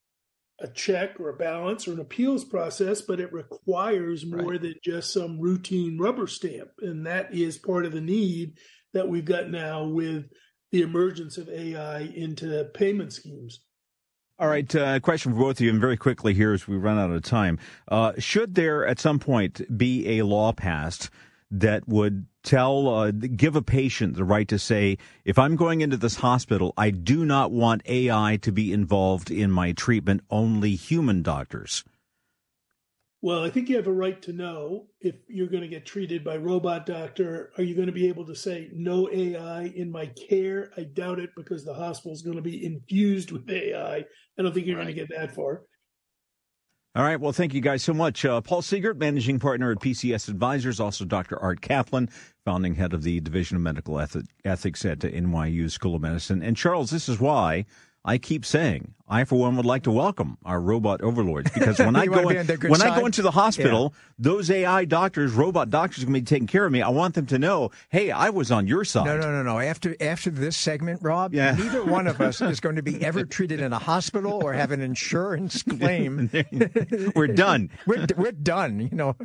a 0.59 0.67
check 0.67 1.19
or 1.19 1.29
a 1.29 1.37
balance 1.37 1.87
or 1.87 1.93
an 1.93 1.99
appeals 1.99 2.43
process, 2.43 3.01
but 3.01 3.19
it 3.19 3.33
requires 3.33 4.25
more 4.25 4.51
right. 4.51 4.61
than 4.61 4.75
just 4.83 5.13
some 5.13 5.39
routine 5.39 5.97
rubber 5.99 6.25
stamp. 6.25 6.69
And 6.81 7.05
that 7.05 7.33
is 7.35 7.57
part 7.57 7.85
of 7.85 7.91
the 7.91 8.01
need 8.01 8.57
that 8.93 9.07
we've 9.07 9.25
got 9.25 9.49
now 9.49 9.83
with 9.83 10.25
the 10.73 10.81
emergence 10.81 11.37
of 11.37 11.47
AI 11.49 11.99
into 12.15 12.63
payment 12.73 13.13
schemes. 13.13 13.59
All 14.39 14.47
right, 14.47 14.75
uh, 14.75 14.99
question 14.99 15.31
for 15.31 15.37
both 15.37 15.57
of 15.57 15.61
you, 15.61 15.69
and 15.69 15.79
very 15.79 15.95
quickly 15.95 16.33
here 16.33 16.51
as 16.51 16.67
we 16.67 16.75
run 16.75 16.97
out 16.97 17.11
of 17.11 17.21
time. 17.21 17.59
Uh, 17.87 18.13
should 18.17 18.55
there 18.55 18.83
at 18.83 18.99
some 18.99 19.19
point 19.19 19.61
be 19.77 20.17
a 20.17 20.25
law 20.25 20.51
passed 20.51 21.11
that 21.51 21.87
would 21.87 22.25
tell, 22.41 22.87
uh, 22.87 23.11
give 23.11 23.55
a 23.55 23.61
patient 23.61 24.15
the 24.15 24.23
right 24.23 24.47
to 24.47 24.57
say, 24.57 24.97
if 25.23 25.37
I'm 25.37 25.55
going 25.55 25.81
into 25.81 25.95
this 25.95 26.15
hospital, 26.15 26.73
I 26.75 26.89
do 26.89 27.23
not 27.23 27.51
want 27.51 27.83
AI 27.85 28.39
to 28.41 28.51
be 28.51 28.73
involved 28.73 29.29
in 29.29 29.51
my 29.51 29.73
treatment, 29.73 30.23
only 30.31 30.73
human 30.73 31.21
doctors? 31.21 31.83
Well, 33.23 33.41
I 33.41 33.49
think 33.49 33.69
you 33.69 33.77
have 33.77 33.87
a 33.87 33.93
right 33.93 34.21
to 34.23 34.33
know 34.33 34.87
if 34.99 35.15
you're 35.29 35.47
going 35.47 35.63
to 35.63 35.69
get 35.69 35.85
treated 35.85 36.25
by 36.25 36.35
robot 36.35 36.85
doctor. 36.85 37.53
Are 37.57 37.63
you 37.63 37.73
going 37.73 37.87
to 37.87 37.93
be 37.93 38.09
able 38.09 38.25
to 38.25 38.35
say 38.35 38.67
no 38.73 39.09
AI 39.09 39.71
in 39.77 39.89
my 39.89 40.07
care? 40.07 40.71
I 40.75 40.83
doubt 40.83 41.19
it 41.19 41.29
because 41.33 41.63
the 41.63 41.73
hospital 41.73 42.11
is 42.11 42.21
going 42.21 42.35
to 42.35 42.41
be 42.41 42.65
infused 42.65 43.31
with 43.31 43.49
AI. 43.49 43.95
I 43.99 44.05
don't 44.37 44.53
think 44.53 44.67
you're 44.67 44.75
right. 44.75 44.83
going 44.83 44.95
to 44.95 45.01
get 45.01 45.17
that 45.17 45.33
far. 45.33 45.61
All 46.95 47.03
right. 47.05 47.17
Well, 47.17 47.31
thank 47.31 47.53
you 47.53 47.61
guys 47.61 47.81
so 47.81 47.93
much. 47.93 48.25
Uh, 48.25 48.41
Paul 48.41 48.61
Siegert, 48.61 48.97
managing 48.97 49.39
partner 49.39 49.71
at 49.71 49.79
PCS 49.79 50.27
Advisors, 50.27 50.81
also 50.81 51.05
Dr. 51.05 51.39
Art 51.39 51.61
Caplan, 51.61 52.11
founding 52.43 52.75
head 52.75 52.91
of 52.91 53.03
the 53.03 53.21
Division 53.21 53.55
of 53.55 53.63
Medical 53.63 54.01
Ethics 54.01 54.83
at 54.83 54.99
NYU 54.99 55.71
School 55.71 55.95
of 55.95 56.01
Medicine. 56.01 56.43
And 56.43 56.57
Charles, 56.57 56.91
this 56.91 57.07
is 57.07 57.21
why 57.21 57.67
I 58.05 58.17
keep 58.17 58.45
saying 58.45 58.93
I, 59.13 59.25
for 59.25 59.35
one, 59.35 59.57
would 59.57 59.65
like 59.65 59.83
to 59.83 59.91
welcome 59.91 60.37
our 60.43 60.59
robot 60.59 61.01
overlords 61.01 61.51
because 61.51 61.77
when 61.77 61.95
I 61.97 62.07
go 62.07 62.29
in, 62.29 62.47
when 62.47 62.75
side? 62.75 62.89
I 62.89 62.99
go 62.99 63.05
into 63.05 63.21
the 63.21 63.31
hospital, 63.31 63.93
yeah. 63.93 64.13
those 64.17 64.49
AI 64.49 64.85
doctors, 64.85 65.33
robot 65.33 65.69
doctors, 65.69 66.03
are 66.03 66.07
going 66.07 66.15
to 66.15 66.21
be 66.21 66.25
taking 66.25 66.47
care 66.47 66.65
of 66.65 66.71
me. 66.71 66.81
I 66.81 66.89
want 66.89 67.13
them 67.13 67.25
to 67.27 67.37
know, 67.37 67.69
hey, 67.89 68.11
I 68.11 68.29
was 68.29 68.49
on 68.49 68.65
your 68.65 68.83
side. 68.85 69.05
No, 69.05 69.17
no, 69.17 69.31
no, 69.31 69.43
no. 69.43 69.59
After 69.59 69.95
after 70.01 70.31
this 70.31 70.57
segment, 70.57 71.01
Rob, 71.03 71.33
yeah. 71.33 71.51
neither 71.51 71.83
one 71.83 72.07
of 72.07 72.21
us 72.21 72.41
is 72.41 72.59
going 72.59 72.77
to 72.77 72.81
be 72.81 73.05
ever 73.05 73.23
treated 73.23 73.59
in 73.59 73.71
a 73.71 73.79
hospital 73.79 74.41
or 74.43 74.53
have 74.53 74.71
an 74.71 74.81
insurance 74.81 75.61
claim. 75.69 76.31
we're 77.15 77.27
done. 77.27 77.69
we're 77.85 78.07
we're 78.17 78.31
done. 78.31 78.79
You 78.79 78.97
know. 78.97 79.15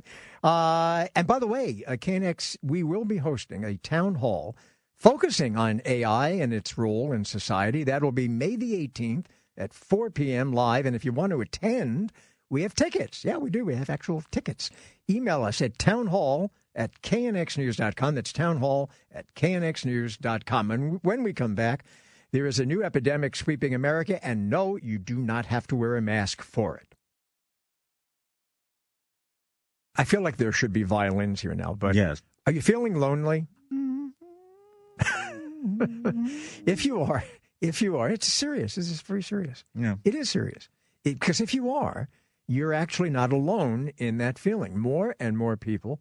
Uh, 0.42 1.06
and 1.16 1.26
by 1.26 1.38
the 1.38 1.46
way, 1.46 1.82
uh, 1.86 1.92
KNX, 1.92 2.58
we 2.62 2.82
will 2.82 3.04
be 3.04 3.16
hosting 3.16 3.64
a 3.64 3.76
town 3.76 4.16
hall 4.16 4.54
focusing 4.98 5.56
on 5.56 5.80
AI 5.84 6.30
and 6.30 6.52
its 6.52 6.76
role 6.76 7.12
in 7.12 7.24
society. 7.24 7.84
That'll 7.84 8.12
be 8.12 8.28
May 8.28 8.56
the 8.56 8.74
18th 8.88 9.26
at 9.56 9.72
4 9.72 10.10
p.m. 10.10 10.52
live. 10.52 10.86
And 10.86 10.96
if 10.96 11.04
you 11.04 11.12
want 11.12 11.30
to 11.32 11.40
attend, 11.40 12.12
we 12.50 12.62
have 12.62 12.74
tickets. 12.74 13.24
Yeah, 13.24 13.38
we 13.38 13.50
do. 13.50 13.64
We 13.64 13.74
have 13.74 13.90
actual 13.90 14.22
tickets. 14.30 14.70
Email 15.08 15.44
us 15.44 15.60
at 15.60 15.78
townhall 15.78 16.52
at 16.74 17.00
knxnews.com. 17.02 18.14
That's 18.14 18.32
townhall 18.32 18.90
at 19.12 19.32
knxnews.com. 19.34 20.70
And 20.70 21.00
when 21.02 21.22
we 21.22 21.32
come 21.32 21.54
back, 21.54 21.84
there 22.30 22.46
is 22.46 22.58
a 22.58 22.66
new 22.66 22.82
epidemic 22.82 23.34
sweeping 23.34 23.74
America, 23.74 24.24
and 24.24 24.50
no, 24.50 24.76
you 24.76 24.98
do 24.98 25.16
not 25.18 25.46
have 25.46 25.66
to 25.68 25.76
wear 25.76 25.96
a 25.96 26.02
mask 26.02 26.42
for 26.42 26.76
it. 26.76 26.94
I 29.96 30.04
feel 30.04 30.20
like 30.20 30.36
there 30.36 30.52
should 30.52 30.72
be 30.72 30.82
violins 30.82 31.40
here 31.40 31.54
now, 31.54 31.74
but 31.74 31.94
yes. 31.94 32.22
are 32.46 32.52
you 32.52 32.60
feeling 32.60 32.94
lonely? 32.94 33.46
if 36.66 36.84
you 36.84 37.02
are, 37.02 37.24
if 37.60 37.82
you 37.82 37.96
are, 37.96 38.08
it's 38.08 38.26
serious. 38.26 38.74
This 38.74 38.90
is 38.90 39.00
very 39.00 39.22
serious. 39.22 39.64
Yeah. 39.74 39.96
It 40.04 40.14
is 40.14 40.30
serious. 40.30 40.68
Because 41.04 41.40
if 41.40 41.54
you 41.54 41.70
are, 41.70 42.08
you're 42.46 42.72
actually 42.72 43.10
not 43.10 43.32
alone 43.32 43.92
in 43.98 44.18
that 44.18 44.38
feeling. 44.38 44.78
More 44.78 45.14
and 45.20 45.36
more 45.36 45.56
people 45.56 46.00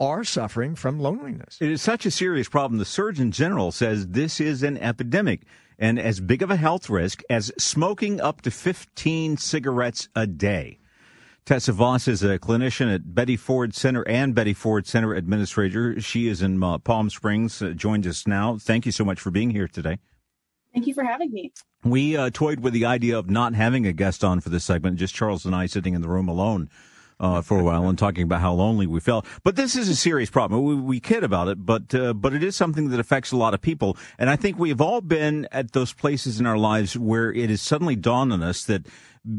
are 0.00 0.24
suffering 0.24 0.74
from 0.74 0.98
loneliness. 0.98 1.58
It 1.60 1.70
is 1.70 1.80
such 1.80 2.06
a 2.06 2.10
serious 2.10 2.48
problem. 2.48 2.78
The 2.78 2.84
Surgeon 2.84 3.30
General 3.30 3.70
says 3.70 4.08
this 4.08 4.40
is 4.40 4.62
an 4.62 4.78
epidemic 4.78 5.42
and 5.78 5.98
as 5.98 6.20
big 6.20 6.42
of 6.42 6.50
a 6.50 6.56
health 6.56 6.90
risk 6.90 7.22
as 7.30 7.52
smoking 7.58 8.20
up 8.20 8.42
to 8.42 8.50
15 8.50 9.36
cigarettes 9.36 10.08
a 10.16 10.26
day. 10.26 10.78
Tessa 11.44 11.72
Voss 11.72 12.06
is 12.06 12.22
a 12.22 12.38
clinician 12.38 12.94
at 12.94 13.16
Betty 13.16 13.36
Ford 13.36 13.74
Center 13.74 14.06
and 14.06 14.32
Betty 14.32 14.54
Ford 14.54 14.86
Center 14.86 15.12
administrator. 15.12 16.00
She 16.00 16.28
is 16.28 16.40
in 16.40 16.62
uh, 16.62 16.78
Palm 16.78 17.10
Springs, 17.10 17.60
uh, 17.60 17.70
joined 17.70 18.06
us 18.06 18.28
now. 18.28 18.58
Thank 18.58 18.86
you 18.86 18.92
so 18.92 19.04
much 19.04 19.18
for 19.18 19.32
being 19.32 19.50
here 19.50 19.66
today. 19.66 19.98
Thank 20.72 20.86
you 20.86 20.94
for 20.94 21.02
having 21.02 21.32
me. 21.32 21.52
We 21.82 22.16
uh, 22.16 22.30
toyed 22.32 22.60
with 22.60 22.72
the 22.72 22.84
idea 22.84 23.18
of 23.18 23.28
not 23.28 23.54
having 23.54 23.86
a 23.88 23.92
guest 23.92 24.22
on 24.22 24.40
for 24.40 24.50
this 24.50 24.64
segment, 24.64 24.98
just 24.98 25.16
Charles 25.16 25.44
and 25.44 25.52
I 25.52 25.66
sitting 25.66 25.94
in 25.94 26.00
the 26.00 26.08
room 26.08 26.28
alone. 26.28 26.70
Uh, 27.20 27.40
for 27.40 27.60
a 27.60 27.62
while 27.62 27.88
and 27.88 27.96
talking 27.96 28.24
about 28.24 28.40
how 28.40 28.52
lonely 28.52 28.84
we 28.84 28.98
felt. 28.98 29.24
But 29.44 29.54
this 29.54 29.76
is 29.76 29.88
a 29.88 29.94
serious 29.94 30.28
problem. 30.28 30.64
We, 30.64 30.74
we 30.74 30.98
kid 30.98 31.22
about 31.22 31.46
it, 31.46 31.64
but 31.64 31.94
uh, 31.94 32.14
but 32.14 32.32
it 32.32 32.42
is 32.42 32.56
something 32.56 32.88
that 32.88 32.98
affects 32.98 33.30
a 33.30 33.36
lot 33.36 33.54
of 33.54 33.60
people. 33.60 33.96
And 34.18 34.28
I 34.28 34.34
think 34.34 34.58
we've 34.58 34.80
all 34.80 35.00
been 35.00 35.46
at 35.52 35.70
those 35.70 35.92
places 35.92 36.40
in 36.40 36.46
our 36.46 36.58
lives 36.58 36.98
where 36.98 37.32
it 37.32 37.48
has 37.48 37.62
suddenly 37.62 37.94
dawned 37.94 38.32
on 38.32 38.42
us 38.42 38.64
that 38.64 38.88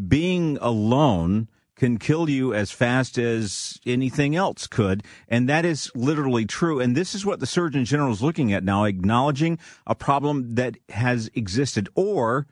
being 0.08 0.58
alone 0.62 1.50
can 1.84 1.98
kill 1.98 2.30
you 2.30 2.54
as 2.54 2.72
fast 2.72 3.18
as 3.18 3.78
anything 3.86 4.38
else 4.38 4.68
could. 4.68 5.04
And 5.28 5.50
that 5.50 5.66
is 5.66 5.92
literally 5.94 6.46
true. 6.46 6.80
And 6.80 6.96
this 6.96 7.14
is 7.14 7.26
what 7.26 7.42
the 7.42 7.46
Surgeon 7.46 7.84
General 7.84 8.14
is 8.14 8.22
looking 8.22 8.54
at 8.54 8.64
now, 8.64 8.86
acknowledging 8.86 9.60
a 9.86 9.94
problem 9.94 10.56
that 10.56 10.78
has 10.88 11.30
existed. 11.34 11.90
Or 11.94 12.48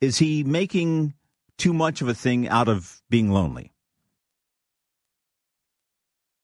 is 0.00 0.18
he 0.18 0.42
making 0.42 1.14
too 1.58 1.72
much 1.72 2.02
of 2.02 2.08
a 2.08 2.14
thing 2.14 2.48
out 2.48 2.66
of 2.66 3.00
being 3.08 3.30
lonely? 3.30 3.70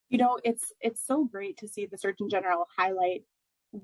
You 0.08 0.18
know, 0.18 0.38
it's 0.44 0.72
it's 0.80 1.04
so 1.04 1.24
great 1.24 1.58
to 1.58 1.66
see 1.66 1.86
the 1.86 1.98
Surgeon 1.98 2.30
General 2.30 2.68
highlight 2.78 3.24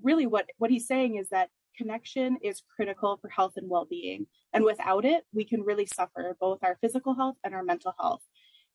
really 0.01 0.29
what 0.29 0.47
what 0.59 0.71
he's 0.71 0.87
saying 0.87 1.17
is 1.17 1.29
that 1.31 1.51
connection 1.77 2.39
is 2.41 2.63
critical 2.77 3.19
for 3.21 3.29
health 3.29 3.55
and 3.57 3.69
well-being 3.69 4.27
and 4.53 4.65
without 4.65 5.05
it 5.05 5.25
we 5.33 5.45
can 5.45 5.61
really 5.63 5.87
suffer 5.87 6.37
both 6.41 6.61
our 6.63 6.79
physical 6.81 7.17
health 7.17 7.35
and 7.43 7.53
our 7.53 7.65
mental 7.65 7.93
health 7.99 8.23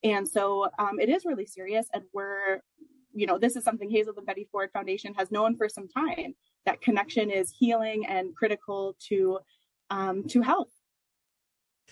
and 0.04 0.28
so 0.28 0.70
um, 0.78 1.00
it 1.00 1.10
is 1.10 1.26
really 1.26 1.46
serious 1.46 1.88
and 1.94 2.04
we're 2.14 2.62
you 3.14 3.26
know 3.26 3.38
this 3.38 3.56
is 3.56 3.64
something 3.64 3.90
hazelden 3.90 4.26
betty 4.26 4.48
ford 4.52 4.70
foundation 4.72 5.14
has 5.14 5.32
known 5.32 5.56
for 5.56 5.68
some 5.68 5.88
time 5.88 6.36
that 6.66 6.82
connection 6.82 7.32
is 7.32 7.52
healing 7.58 8.06
and 8.06 8.36
critical 8.36 8.96
to 9.00 9.40
um, 9.90 10.24
to 10.28 10.42
health 10.42 10.72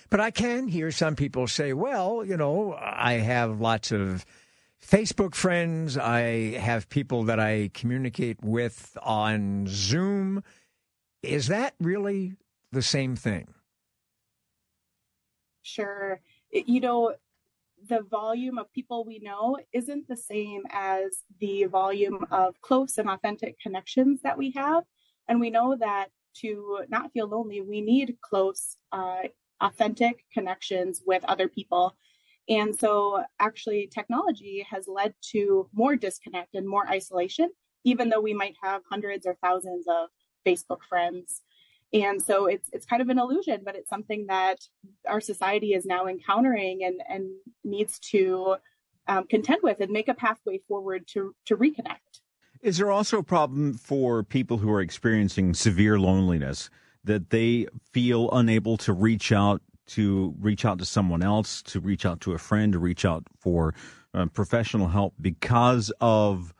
but 0.10 0.20
i 0.20 0.32
can 0.32 0.68
hear 0.68 0.92
some 0.92 1.16
people 1.16 1.48
say 1.48 1.74
well 1.74 2.24
you 2.24 2.38
know 2.38 2.78
i 2.80 3.14
have 3.14 3.60
lots 3.60 3.92
of 3.92 4.26
Facebook 4.86 5.36
friends. 5.36 5.98
I 5.98 6.58
have 6.58 6.90
people 6.90 7.24
that 7.24 7.40
I 7.40 7.72
communicate 7.74 8.38
with 8.44 8.98
on 9.02 9.66
Zoom. 9.68 10.44
Is 11.24 11.48
that 11.48 11.74
really 11.80 12.34
the 12.72 12.82
same 12.82 13.16
thing? 13.16 13.54
Sure. 15.64 16.22
You 16.52 16.80
know, 16.80 17.16
the 17.88 18.02
volume 18.10 18.58
of 18.58 18.72
people 18.74 19.06
we 19.06 19.20
know 19.20 19.58
isn't 19.74 20.08
the 20.08 20.18
same 20.18 20.64
as 20.72 21.24
the 21.40 21.66
volume 21.66 22.26
of 22.32 22.60
close 22.62 22.98
and 22.98 23.10
authentic 23.10 23.60
connections 23.60 24.22
that 24.24 24.38
we 24.38 24.52
have. 24.52 24.84
And 25.28 25.40
we 25.40 25.50
know 25.50 25.76
that 25.80 26.08
to 26.42 26.80
not 26.90 27.12
feel 27.12 27.28
lonely, 27.28 27.62
we 27.62 27.82
need 27.82 28.18
close, 28.22 28.78
uh, 28.92 29.24
authentic 29.62 30.24
connections 30.34 31.02
with 31.06 31.24
other 31.26 31.48
people. 31.48 31.96
And 32.50 32.78
so, 32.78 33.24
actually, 33.40 33.88
technology 33.88 34.66
has 34.70 34.88
led 34.88 35.14
to 35.32 35.70
more 35.74 35.96
disconnect 35.96 36.56
and 36.56 36.68
more 36.68 36.88
isolation, 36.88 37.50
even 37.84 38.10
though 38.10 38.22
we 38.22 38.34
might 38.34 38.56
have 38.62 38.84
hundreds 38.90 39.26
or 39.26 39.36
thousands 39.44 39.86
of 39.90 40.10
Facebook 40.46 40.80
friends. 40.88 41.42
And 41.94 42.22
so 42.22 42.48
it's 42.48 42.70
it's 42.74 42.86
kind 42.86 43.02
of 43.02 43.10
an 43.10 43.18
illusion, 43.18 43.62
but 43.64 43.76
it's 43.76 43.90
something 43.90 44.26
that 44.28 44.60
our 45.08 45.22
society 45.22 45.74
is 45.74 45.86
now 45.86 46.08
encountering 46.08 46.84
and 46.84 47.02
and 47.08 47.30
needs 47.64 48.00
to 48.12 48.58
um, 49.08 49.26
contend 49.28 49.60
with 49.64 49.80
and 49.80 49.92
make 49.92 50.08
a 50.08 50.14
pathway 50.14 50.60
forward 50.68 51.08
to 51.14 51.34
to 51.46 51.56
reconnect. 51.56 52.22
Is 52.62 52.78
there 52.78 52.92
also 52.92 53.20
a 53.20 53.24
problem 53.24 53.74
for 53.74 54.24
people 54.24 54.58
who 54.58 54.72
are 54.72 54.82
experiencing 54.82 55.54
severe 55.54 56.00
loneliness 56.00 56.70
that 57.04 57.30
they 57.30 57.68
feel 57.94 58.30
unable 58.32 58.78
to 58.78 58.94
reach 58.94 59.32
out 59.32 59.62
to 59.88 60.36
reach 60.40 60.66
out 60.66 60.80
to 60.80 60.86
someone 60.86 61.24
else, 61.24 61.62
to 61.62 61.80
reach 61.80 62.06
out 62.06 62.20
to 62.22 62.34
a 62.34 62.38
friend, 62.38 62.74
to 62.74 62.80
reach 62.80 63.06
out 63.06 63.24
for 63.40 63.74
uh, 64.14 64.26
professional 64.26 64.90
help 64.90 65.14
because 65.22 65.92
of 66.02 66.54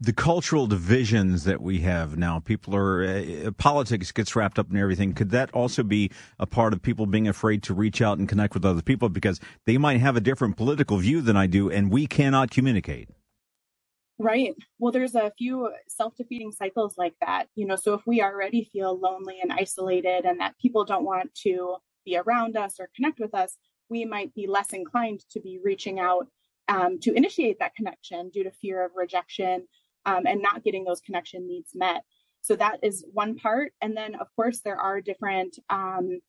the 0.00 0.12
cultural 0.12 0.66
divisions 0.66 1.44
that 1.44 1.60
we 1.60 1.78
have 1.80 2.16
now. 2.16 2.38
People 2.38 2.76
are 2.76 3.04
uh, 3.04 3.50
politics 3.58 4.12
gets 4.12 4.36
wrapped 4.36 4.58
up 4.58 4.70
in 4.70 4.76
everything. 4.76 5.12
Could 5.12 5.30
that 5.30 5.50
also 5.52 5.82
be 5.82 6.10
a 6.38 6.46
part 6.46 6.72
of 6.72 6.82
people 6.82 7.06
being 7.06 7.26
afraid 7.26 7.62
to 7.64 7.74
reach 7.74 8.00
out 8.00 8.18
and 8.18 8.28
connect 8.28 8.54
with 8.54 8.64
other 8.64 8.82
people 8.82 9.08
because 9.08 9.40
they 9.66 9.76
might 9.76 10.00
have 10.00 10.16
a 10.16 10.20
different 10.20 10.56
political 10.56 10.98
view 10.98 11.20
than 11.20 11.36
I 11.36 11.46
do, 11.46 11.70
and 11.70 11.90
we 11.90 12.06
cannot 12.06 12.50
communicate? 12.50 13.08
Right. 14.20 14.54
Well, 14.78 14.92
there's 14.92 15.14
a 15.14 15.32
few 15.36 15.70
self 15.88 16.16
defeating 16.16 16.52
cycles 16.52 16.96
like 16.96 17.14
that. 17.20 17.48
You 17.54 17.66
know, 17.66 17.76
so 17.76 17.94
if 17.94 18.06
we 18.06 18.22
already 18.22 18.68
feel 18.72 18.98
lonely 18.98 19.38
and 19.42 19.52
isolated 19.52 20.24
and 20.24 20.40
that 20.40 20.58
people 20.58 20.84
don't 20.84 21.04
want 21.04 21.34
to 21.42 21.76
be 22.04 22.16
around 22.16 22.56
us 22.56 22.76
or 22.78 22.88
connect 22.94 23.18
with 23.18 23.34
us, 23.34 23.56
we 23.88 24.04
might 24.04 24.34
be 24.34 24.46
less 24.46 24.72
inclined 24.72 25.24
to 25.30 25.40
be 25.40 25.60
reaching 25.62 25.98
out 25.98 26.28
um, 26.68 26.98
to 27.00 27.12
initiate 27.14 27.58
that 27.58 27.74
connection 27.74 28.28
due 28.30 28.44
to 28.44 28.50
fear 28.50 28.84
of 28.84 28.92
rejection 28.94 29.66
um, 30.06 30.26
and 30.26 30.42
not 30.42 30.64
getting 30.64 30.84
those 30.84 31.00
connection 31.00 31.46
needs 31.46 31.70
met. 31.74 32.02
So 32.40 32.56
that 32.56 32.78
is 32.82 33.04
one 33.12 33.36
part. 33.36 33.72
And 33.80 33.96
then, 33.96 34.14
of 34.14 34.28
course, 34.34 34.60
there 34.60 34.78
are 34.78 35.00
different, 35.00 35.58
um, 35.70 36.20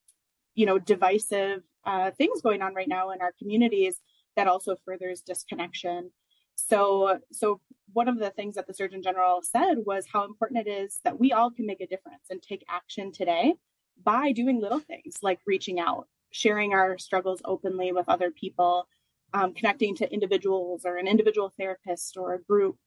you 0.55 0.65
know, 0.65 0.79
divisive 0.79 1.61
uh, 1.85 2.11
things 2.11 2.41
going 2.41 2.61
on 2.61 2.73
right 2.73 2.87
now 2.87 3.11
in 3.11 3.21
our 3.21 3.33
communities 3.39 4.01
that 4.35 4.47
also 4.47 4.75
furthers 4.85 5.21
disconnection. 5.21 6.11
So, 6.55 7.19
so 7.31 7.61
one 7.93 8.07
of 8.07 8.19
the 8.19 8.31
things 8.31 8.55
that 8.55 8.67
the 8.67 8.73
Surgeon 8.73 9.01
General 9.01 9.41
said 9.41 9.75
was 9.85 10.05
how 10.11 10.25
important 10.25 10.67
it 10.67 10.69
is 10.69 10.99
that 11.03 11.19
we 11.19 11.31
all 11.31 11.51
can 11.51 11.65
make 11.65 11.81
a 11.81 11.87
difference 11.87 12.25
and 12.29 12.41
take 12.41 12.65
action 12.67 13.11
today 13.11 13.55
by 14.03 14.31
doing 14.31 14.59
little 14.59 14.79
things 14.79 15.17
like 15.21 15.39
reaching 15.45 15.79
out, 15.79 16.07
sharing 16.31 16.73
our 16.73 16.97
struggles 16.97 17.41
openly 17.45 17.91
with 17.91 18.09
other 18.09 18.31
people, 18.31 18.87
um, 19.33 19.53
connecting 19.53 19.95
to 19.95 20.11
individuals 20.11 20.85
or 20.85 20.97
an 20.97 21.07
individual 21.07 21.53
therapist 21.57 22.17
or 22.17 22.33
a 22.33 22.41
group, 22.41 22.77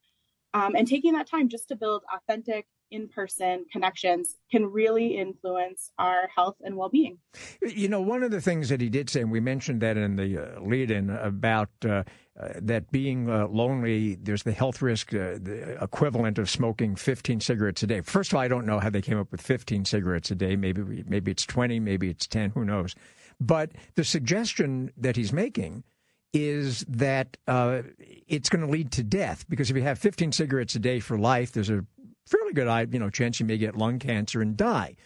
um, 0.55 0.75
and 0.75 0.87
taking 0.87 1.13
that 1.15 1.29
time 1.29 1.49
just 1.49 1.69
to 1.69 1.77
build 1.77 2.03
authentic 2.15 2.67
in 2.93 3.09
person 3.09 3.65
connections 3.73 4.37
can 4.51 4.67
really 4.67 5.17
influence 5.17 5.91
our 5.99 6.29
health 6.37 6.57
and 6.63 6.77
well 6.77 6.91
being. 6.91 7.19
You 7.63 7.89
know, 7.89 8.03
one 8.03 8.23
of 8.23 8.31
the 8.31 8.41
things 8.41 8.69
that 8.69 8.81
he 8.81 8.91
did 8.91 9.09
say, 9.09 9.23
and 9.23 9.33
we 9.33 9.41
mentioned 9.41 9.81
that 9.81 9.97
in 9.97 10.17
the 10.17 10.57
uh, 10.57 10.61
lead 10.61 10.91
in 10.91 11.09
about 11.11 11.71
uh, 11.85 12.05
uh, 12.39 12.49
that 12.57 12.93
being 12.93 13.31
uh, 13.31 13.49
lonely, 13.49 14.17
there's 14.17 14.43
the 14.43 14.53
health 14.53 14.83
risk, 14.83 15.15
uh, 15.15 15.39
the 15.41 15.79
equivalent 15.83 16.39
of 16.39 16.49
smoking 16.51 16.95
15 16.95 17.41
cigarettes 17.41 17.83
a 17.83 17.87
day. 17.87 18.03
First 18.03 18.33
of 18.33 18.37
all, 18.37 18.43
I 18.43 18.49
don't 18.49 18.67
know 18.67 18.79
how 18.79 18.91
they 18.91 19.03
came 19.03 19.19
up 19.19 19.33
with 19.33 19.41
15 19.41 19.87
cigarettes 19.87 20.31
a 20.31 20.35
day. 20.35 20.55
Maybe, 20.57 21.03
maybe 21.07 21.31
it's 21.31 21.47
20, 21.47 21.81
maybe 21.81 22.11
it's 22.11 22.27
10, 22.27 22.51
who 22.51 22.65
knows. 22.65 22.95
But 23.41 23.73
the 23.97 24.05
suggestion 24.05 24.93
that 24.97 25.17
he's 25.17 25.33
making 25.33 25.85
is 26.33 26.85
that 26.89 27.37
uh, 27.47 27.83
it's 28.27 28.49
going 28.49 28.65
to 28.65 28.71
lead 28.71 28.91
to 28.93 29.03
death 29.03 29.45
because 29.49 29.71
if 29.71 29.77
you 29.77 29.83
have 29.83 29.99
15 29.99 30.33
cigarettes 30.33 30.75
a 30.75 30.79
day 30.79 30.99
for 30.99 31.19
life, 31.19 31.53
there's 31.53 31.71
a 31.71 31.85
fairly 32.27 32.53
good 32.53 32.93
you 32.93 32.99
know 32.99 33.11
chance 33.11 33.41
you 33.41 33.47
may 33.47 33.59
get 33.59 33.77
lung 33.77 33.99
cancer 33.99 34.41
and 34.41 34.57
die. 34.57 34.97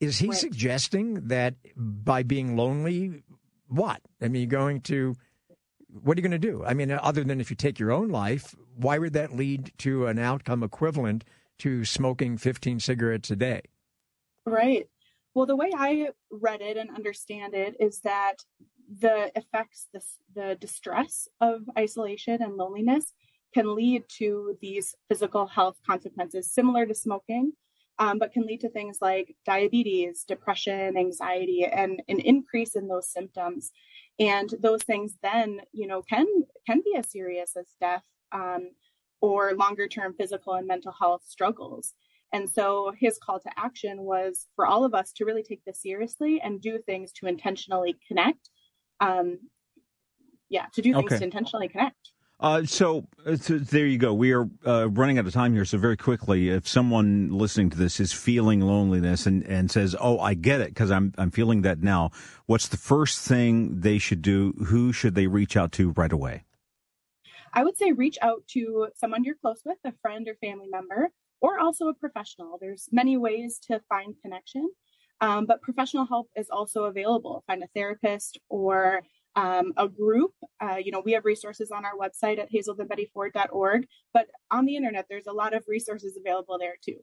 Is 0.00 0.18
he 0.18 0.28
right. 0.28 0.36
suggesting 0.36 1.28
that 1.28 1.54
by 1.76 2.24
being 2.24 2.56
lonely, 2.56 3.22
what? 3.68 4.00
I 4.20 4.28
mean, 4.28 4.42
you're 4.42 4.60
going 4.60 4.80
to 4.82 5.14
what 6.02 6.16
are 6.16 6.20
you 6.20 6.28
going 6.28 6.40
to 6.40 6.50
do? 6.50 6.64
I 6.64 6.74
mean, 6.74 6.90
other 6.90 7.22
than 7.22 7.40
if 7.40 7.50
you 7.50 7.56
take 7.56 7.78
your 7.78 7.92
own 7.92 8.08
life, 8.08 8.54
why 8.74 8.98
would 8.98 9.12
that 9.12 9.36
lead 9.36 9.72
to 9.78 10.06
an 10.06 10.18
outcome 10.18 10.62
equivalent 10.62 11.24
to 11.58 11.84
smoking 11.84 12.38
15 12.38 12.80
cigarettes 12.80 13.30
a 13.30 13.36
day? 13.36 13.62
Right. 14.46 14.88
Well, 15.34 15.46
the 15.46 15.56
way 15.56 15.70
I 15.76 16.08
read 16.30 16.60
it 16.60 16.76
and 16.76 16.90
understand 16.90 17.54
it 17.54 17.76
is 17.78 18.00
that 18.00 18.44
the 18.98 19.30
effects, 19.36 19.88
the, 19.92 20.02
the 20.34 20.56
distress 20.60 21.28
of 21.40 21.62
isolation 21.78 22.42
and 22.42 22.56
loneliness 22.56 23.12
can 23.54 23.74
lead 23.74 24.04
to 24.08 24.56
these 24.60 24.94
physical 25.08 25.46
health 25.46 25.76
consequences 25.86 26.50
similar 26.50 26.86
to 26.86 26.94
smoking, 26.94 27.52
um, 27.98 28.18
but 28.18 28.32
can 28.32 28.46
lead 28.46 28.60
to 28.60 28.70
things 28.70 28.98
like 29.00 29.36
diabetes, 29.44 30.24
depression, 30.26 30.96
anxiety, 30.96 31.64
and 31.64 32.02
an 32.08 32.18
increase 32.20 32.74
in 32.74 32.88
those 32.88 33.12
symptoms. 33.12 33.70
And 34.18 34.52
those 34.60 34.82
things 34.82 35.16
then, 35.22 35.60
you 35.72 35.86
know, 35.86 36.02
can 36.02 36.26
can 36.66 36.82
be 36.84 36.96
as 36.96 37.10
serious 37.10 37.56
as 37.56 37.66
death 37.80 38.04
um, 38.32 38.70
or 39.20 39.54
longer 39.54 39.88
term 39.88 40.14
physical 40.18 40.54
and 40.54 40.66
mental 40.66 40.92
health 40.98 41.22
struggles. 41.26 41.94
And 42.32 42.48
so 42.48 42.92
his 42.98 43.18
call 43.18 43.40
to 43.40 43.50
action 43.58 44.02
was 44.02 44.46
for 44.56 44.66
all 44.66 44.84
of 44.84 44.94
us 44.94 45.12
to 45.16 45.24
really 45.24 45.42
take 45.42 45.62
this 45.64 45.82
seriously 45.82 46.40
and 46.40 46.62
do 46.62 46.78
things 46.78 47.12
to 47.12 47.26
intentionally 47.26 47.96
connect. 48.08 48.48
Um, 49.02 49.38
yeah, 50.48 50.66
to 50.74 50.82
do 50.82 50.92
things 50.94 51.06
okay. 51.06 51.18
to 51.18 51.24
intentionally 51.24 51.68
connect. 51.68 52.12
Uh, 52.38 52.64
so, 52.64 53.06
uh, 53.24 53.36
so, 53.36 53.56
there 53.56 53.86
you 53.86 53.98
go. 53.98 54.12
We 54.12 54.32
are 54.32 54.48
uh, 54.66 54.88
running 54.90 55.16
out 55.16 55.26
of 55.26 55.32
time 55.32 55.54
here. 55.54 55.64
So 55.64 55.78
very 55.78 55.96
quickly, 55.96 56.48
if 56.48 56.66
someone 56.66 57.30
listening 57.30 57.70
to 57.70 57.78
this 57.78 58.00
is 58.00 58.12
feeling 58.12 58.60
loneliness 58.60 59.26
and, 59.26 59.44
and 59.44 59.70
says, 59.70 59.94
"Oh, 59.98 60.18
I 60.18 60.34
get 60.34 60.60
it," 60.60 60.68
because 60.68 60.90
I'm 60.90 61.14
I'm 61.16 61.30
feeling 61.30 61.62
that 61.62 61.82
now. 61.82 62.10
What's 62.46 62.66
the 62.66 62.76
first 62.76 63.20
thing 63.20 63.80
they 63.80 63.98
should 63.98 64.22
do? 64.22 64.54
Who 64.66 64.92
should 64.92 65.14
they 65.14 65.28
reach 65.28 65.56
out 65.56 65.70
to 65.72 65.90
right 65.90 66.12
away? 66.12 66.44
I 67.54 67.62
would 67.62 67.76
say 67.76 67.92
reach 67.92 68.18
out 68.20 68.42
to 68.48 68.88
someone 68.96 69.22
you're 69.22 69.36
close 69.36 69.62
with, 69.64 69.78
a 69.84 69.92
friend 70.02 70.26
or 70.26 70.34
family 70.34 70.68
member, 70.68 71.10
or 71.40 71.60
also 71.60 71.86
a 71.86 71.94
professional. 71.94 72.58
There's 72.60 72.88
many 72.90 73.16
ways 73.16 73.60
to 73.68 73.80
find 73.88 74.16
connection, 74.20 74.68
um, 75.22 75.46
but 75.46 75.62
professional 75.62 76.04
help 76.04 76.28
is 76.36 76.50
also 76.50 76.84
available. 76.84 77.44
Find 77.46 77.62
a 77.62 77.68
therapist 77.74 78.40
or 78.48 79.02
um, 79.36 79.72
a 79.76 79.88
group. 79.88 80.32
Uh, 80.60 80.76
you 80.76 80.90
know, 80.90 81.00
we 81.04 81.12
have 81.12 81.24
resources 81.24 81.70
on 81.70 81.84
our 81.84 81.92
website 81.96 82.38
at 82.38 82.52
hazeldenbettyford.org, 82.52 83.86
but 84.12 84.26
on 84.50 84.66
the 84.66 84.76
internet, 84.76 85.06
there's 85.08 85.28
a 85.28 85.32
lot 85.32 85.54
of 85.54 85.62
resources 85.68 86.18
available 86.18 86.58
there 86.58 86.74
too. 86.84 86.98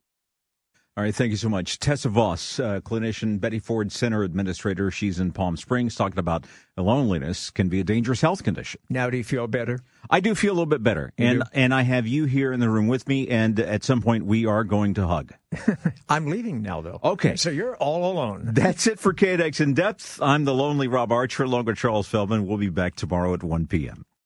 All 0.97 1.03
right, 1.05 1.15
thank 1.15 1.31
you 1.31 1.37
so 1.37 1.47
much. 1.47 1.79
Tessa 1.79 2.09
Voss, 2.09 2.59
uh, 2.59 2.81
clinician, 2.81 3.39
Betty 3.39 3.59
Ford 3.59 3.89
Center 3.89 4.23
administrator. 4.23 4.91
She's 4.91 5.17
in 5.17 5.31
Palm 5.31 5.55
Springs 5.55 5.95
talking 5.95 6.19
about 6.19 6.45
loneliness 6.75 7.51
can 7.51 7.69
be 7.69 7.79
a 7.79 7.85
dangerous 7.85 8.19
health 8.19 8.43
condition. 8.43 8.81
Now, 8.89 9.09
do 9.09 9.15
you 9.15 9.23
feel 9.23 9.47
better? 9.47 9.79
I 10.09 10.19
do 10.19 10.35
feel 10.35 10.51
a 10.51 10.55
little 10.55 10.65
bit 10.65 10.83
better. 10.83 11.13
You 11.17 11.25
and 11.25 11.39
do? 11.39 11.45
and 11.53 11.73
I 11.73 11.83
have 11.83 12.05
you 12.05 12.25
here 12.25 12.51
in 12.51 12.59
the 12.59 12.69
room 12.69 12.87
with 12.87 13.07
me, 13.07 13.29
and 13.29 13.57
at 13.61 13.85
some 13.85 14.01
point 14.01 14.25
we 14.25 14.45
are 14.45 14.65
going 14.65 14.95
to 14.95 15.07
hug. 15.07 15.31
I'm 16.09 16.25
leaving 16.25 16.61
now, 16.61 16.81
though. 16.81 16.99
Okay. 17.01 17.37
So 17.37 17.49
you're 17.49 17.77
all 17.77 18.11
alone. 18.11 18.49
That's 18.51 18.85
it 18.85 18.99
for 18.99 19.13
KNX 19.13 19.61
In 19.61 19.73
Depth. 19.75 20.21
I'm 20.21 20.43
the 20.43 20.53
lonely 20.53 20.89
Rob 20.89 21.13
Archer, 21.13 21.43
along 21.43 21.63
with 21.65 21.77
Charles 21.77 22.07
Feldman. 22.09 22.45
We'll 22.45 22.57
be 22.57 22.69
back 22.69 22.95
tomorrow 22.95 23.33
at 23.33 23.41
1 23.43 23.67
p.m. 23.67 24.05